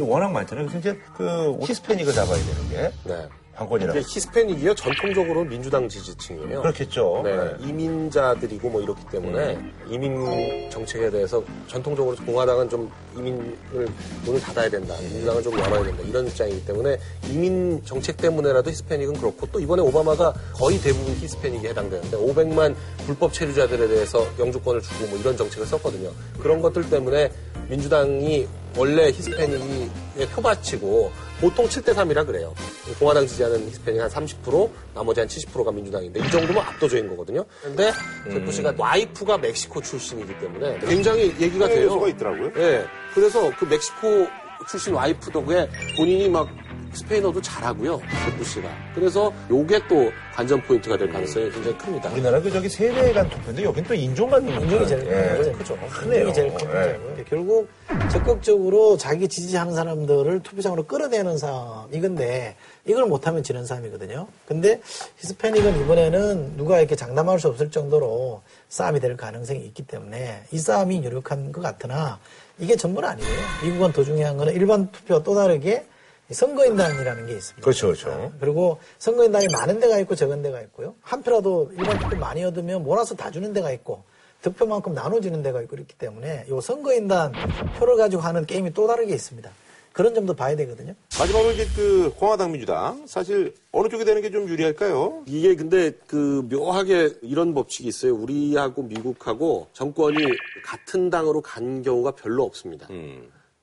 [0.01, 0.67] 워낙 많잖아요.
[0.67, 3.29] 그래서 이제 그 히스패닉을 잡아야 되는 게 네.
[3.55, 3.99] 관건이라고.
[3.99, 6.61] 히스패닉이요 전통적으로 민주당 지지층이에요.
[6.61, 7.21] 그렇겠죠.
[7.23, 7.53] 네, 네.
[7.61, 13.87] 이민자들이고 뭐 이렇기 때문에 이민 정책에 대해서 전통적으로 공화당은 좀 이민을
[14.25, 14.93] 문을 닫아야 된다.
[14.99, 16.03] 민주당은 좀 열어야 된다.
[16.05, 16.97] 이런 입장이기 때문에
[17.29, 22.75] 이민 정책 때문에라도 히스패닉은 그렇고 또 이번에 오바마가 거의 대부분 히스패닉에 해당되는데 500만
[23.05, 26.11] 불법 체류자들에 대해서 영주권을 주고 뭐 이런 정책을 썼거든요.
[26.41, 27.31] 그런 것들 때문에
[27.69, 28.47] 민주당이
[28.77, 32.53] 원래 히스패닉의 표밭이고 보통 7대 3이라 그래요.
[32.99, 37.45] 공화당 지지하는 히스패닉 한 30%, 나머지 한 70%가 민주당인데 이 정도면 압도적인 거거든요.
[37.61, 37.91] 근데
[38.31, 41.85] 제프 씨가 와이프가 멕시코 출신이기 때문에 굉장히 얘기가 돼요.
[41.85, 42.51] 요소가 있더라고요.
[42.57, 42.85] 예.
[43.13, 44.27] 그래서 그 멕시코
[44.69, 46.47] 출신 와이프 덕에 본인이 막
[46.95, 47.99] 스페인어도 잘하고요.
[48.37, 48.69] 부시가.
[48.93, 52.09] 그래서 요게 또 관전 포인트가 될 가능성이 굉장히 큽니다.
[52.09, 55.77] 우리나라 그 저기 세대 간 투표인데 여긴 또 인종간 인종이 제일 예, 크죠.
[55.77, 55.77] 크죠.
[56.03, 57.25] 인종이 제일 큰 문제고요.
[57.29, 57.69] 결국
[58.11, 64.27] 적극적으로 자기 지지하는 사람들을 투표장으로 끌어내는 싸움 이건데 이걸 못하면 지는 싸움이거든요.
[64.47, 64.81] 근데
[65.17, 71.03] 히스패닉은 이번에는 누가 이렇게 장담할 수 없을 정도로 싸움이 될 가능성이 있기 때문에 이 싸움이
[71.03, 72.19] 유력한 것 같으나
[72.59, 73.29] 이게 전부는 아니에요.
[73.63, 75.85] 미국은 더 중요한 거는 일반 투표와 또 다르게
[76.31, 77.61] 선거인단이라는 게 있습니다.
[77.63, 78.31] 그렇죠, 그렇죠.
[78.39, 80.95] 그리고 선거인단이 많은 데가 있고 적은 데가 있고요.
[81.01, 84.03] 한 표라도 일반 투표 많이 얻으면 몰아서 다 주는 데가 있고
[84.41, 87.31] 득표만큼 나눠지는 데가 있고 그렇기 때문에 이 선거인단
[87.77, 89.49] 표를 가지고 하는 게임이 또 다르게 있습니다.
[89.93, 90.93] 그런 점도 봐야 되거든요.
[91.17, 95.23] 마지막으로 이제 그 공화당 민주당 사실 어느 쪽이 되는 게 좀 유리할까요?
[95.25, 98.13] 이게 근데 그 묘하게 이런 법칙이 있어요.
[98.13, 100.17] 우리하고 미국하고 정권이
[100.65, 102.89] 같은 당으로 간 경우가 별로 없습니다.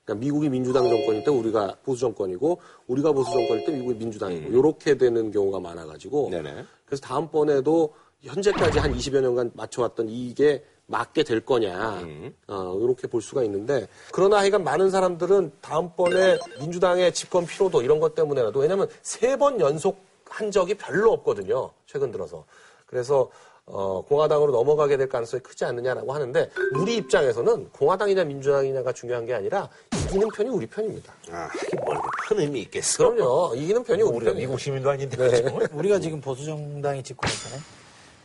[0.05, 4.96] 그러니까 미국이 민주당 정권일 때 우리가 보수 정권이고 우리가 보수 정권일 때 미국이 민주당이고 이렇게
[4.96, 6.64] 되는 경우가 많아가지고 네네.
[6.84, 12.05] 그래서 다음번에도 현재까지 한 20여 년간 맞춰왔던 이게 맞게 될 거냐.
[12.48, 18.14] 어, 이렇게 볼 수가 있는데 그러나 하여간 많은 사람들은 다음번에 민주당의 집권 피로도 이런 것
[18.14, 19.98] 때문에라도 왜냐하면 세 번 연속
[20.28, 21.70] 한 적이 별로 없거든요.
[21.86, 22.44] 최근 들어서.
[22.86, 23.30] 그래서
[23.66, 29.68] 어, 공화당으로 넘어가게 될 가능성이 크지 않느냐라고 하는데 우리 입장에서는 공화당이냐 민주당이냐가 중요한 게 아니라
[30.08, 31.12] 이기는 편이 우리 편입니다.
[31.30, 33.08] 아, 이게 뭘큰 의미 있겠어.
[33.10, 33.54] 그럼요.
[33.54, 34.34] 이기는 편이 우리 편이에요.
[34.48, 35.16] 미국 시민도 아닌데.
[35.16, 35.42] 네.
[35.42, 35.68] 그렇죠?
[35.78, 37.60] 우리가 지금 보수 정당이 집권했잖아요.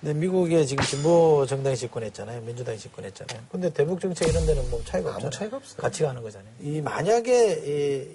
[0.01, 2.41] 근데 미국에 지금 진보 정당이 집권했잖아요.
[2.41, 3.39] 민주당이 집권했잖아요.
[3.51, 5.29] 근데 대북 정책 이런 데는 뭐 차이가 없잖아요.
[5.31, 5.77] 차이가 없어요.
[5.77, 6.49] 같이 가는 거잖아요.
[6.61, 7.51] 이 만약에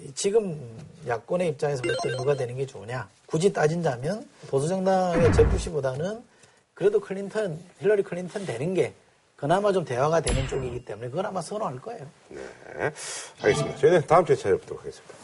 [0.07, 3.09] 이 지금 야권의 입장에서 볼 때 누가 되는 게 좋으냐?
[3.25, 6.21] 굳이 따진다면 보수 정당의 제프시보다는
[6.73, 8.93] 그래도 클린턴, 힐러리 클린턴 되는 게
[9.35, 12.07] 그나마 좀 대화가 되는 쪽이기 때문에 그건 아마 선호할 거예요.
[12.29, 12.41] 네.
[13.41, 13.77] 알겠습니다.
[13.77, 15.22] 저희는 다음 주에 찾아뵙도록 하겠습니다.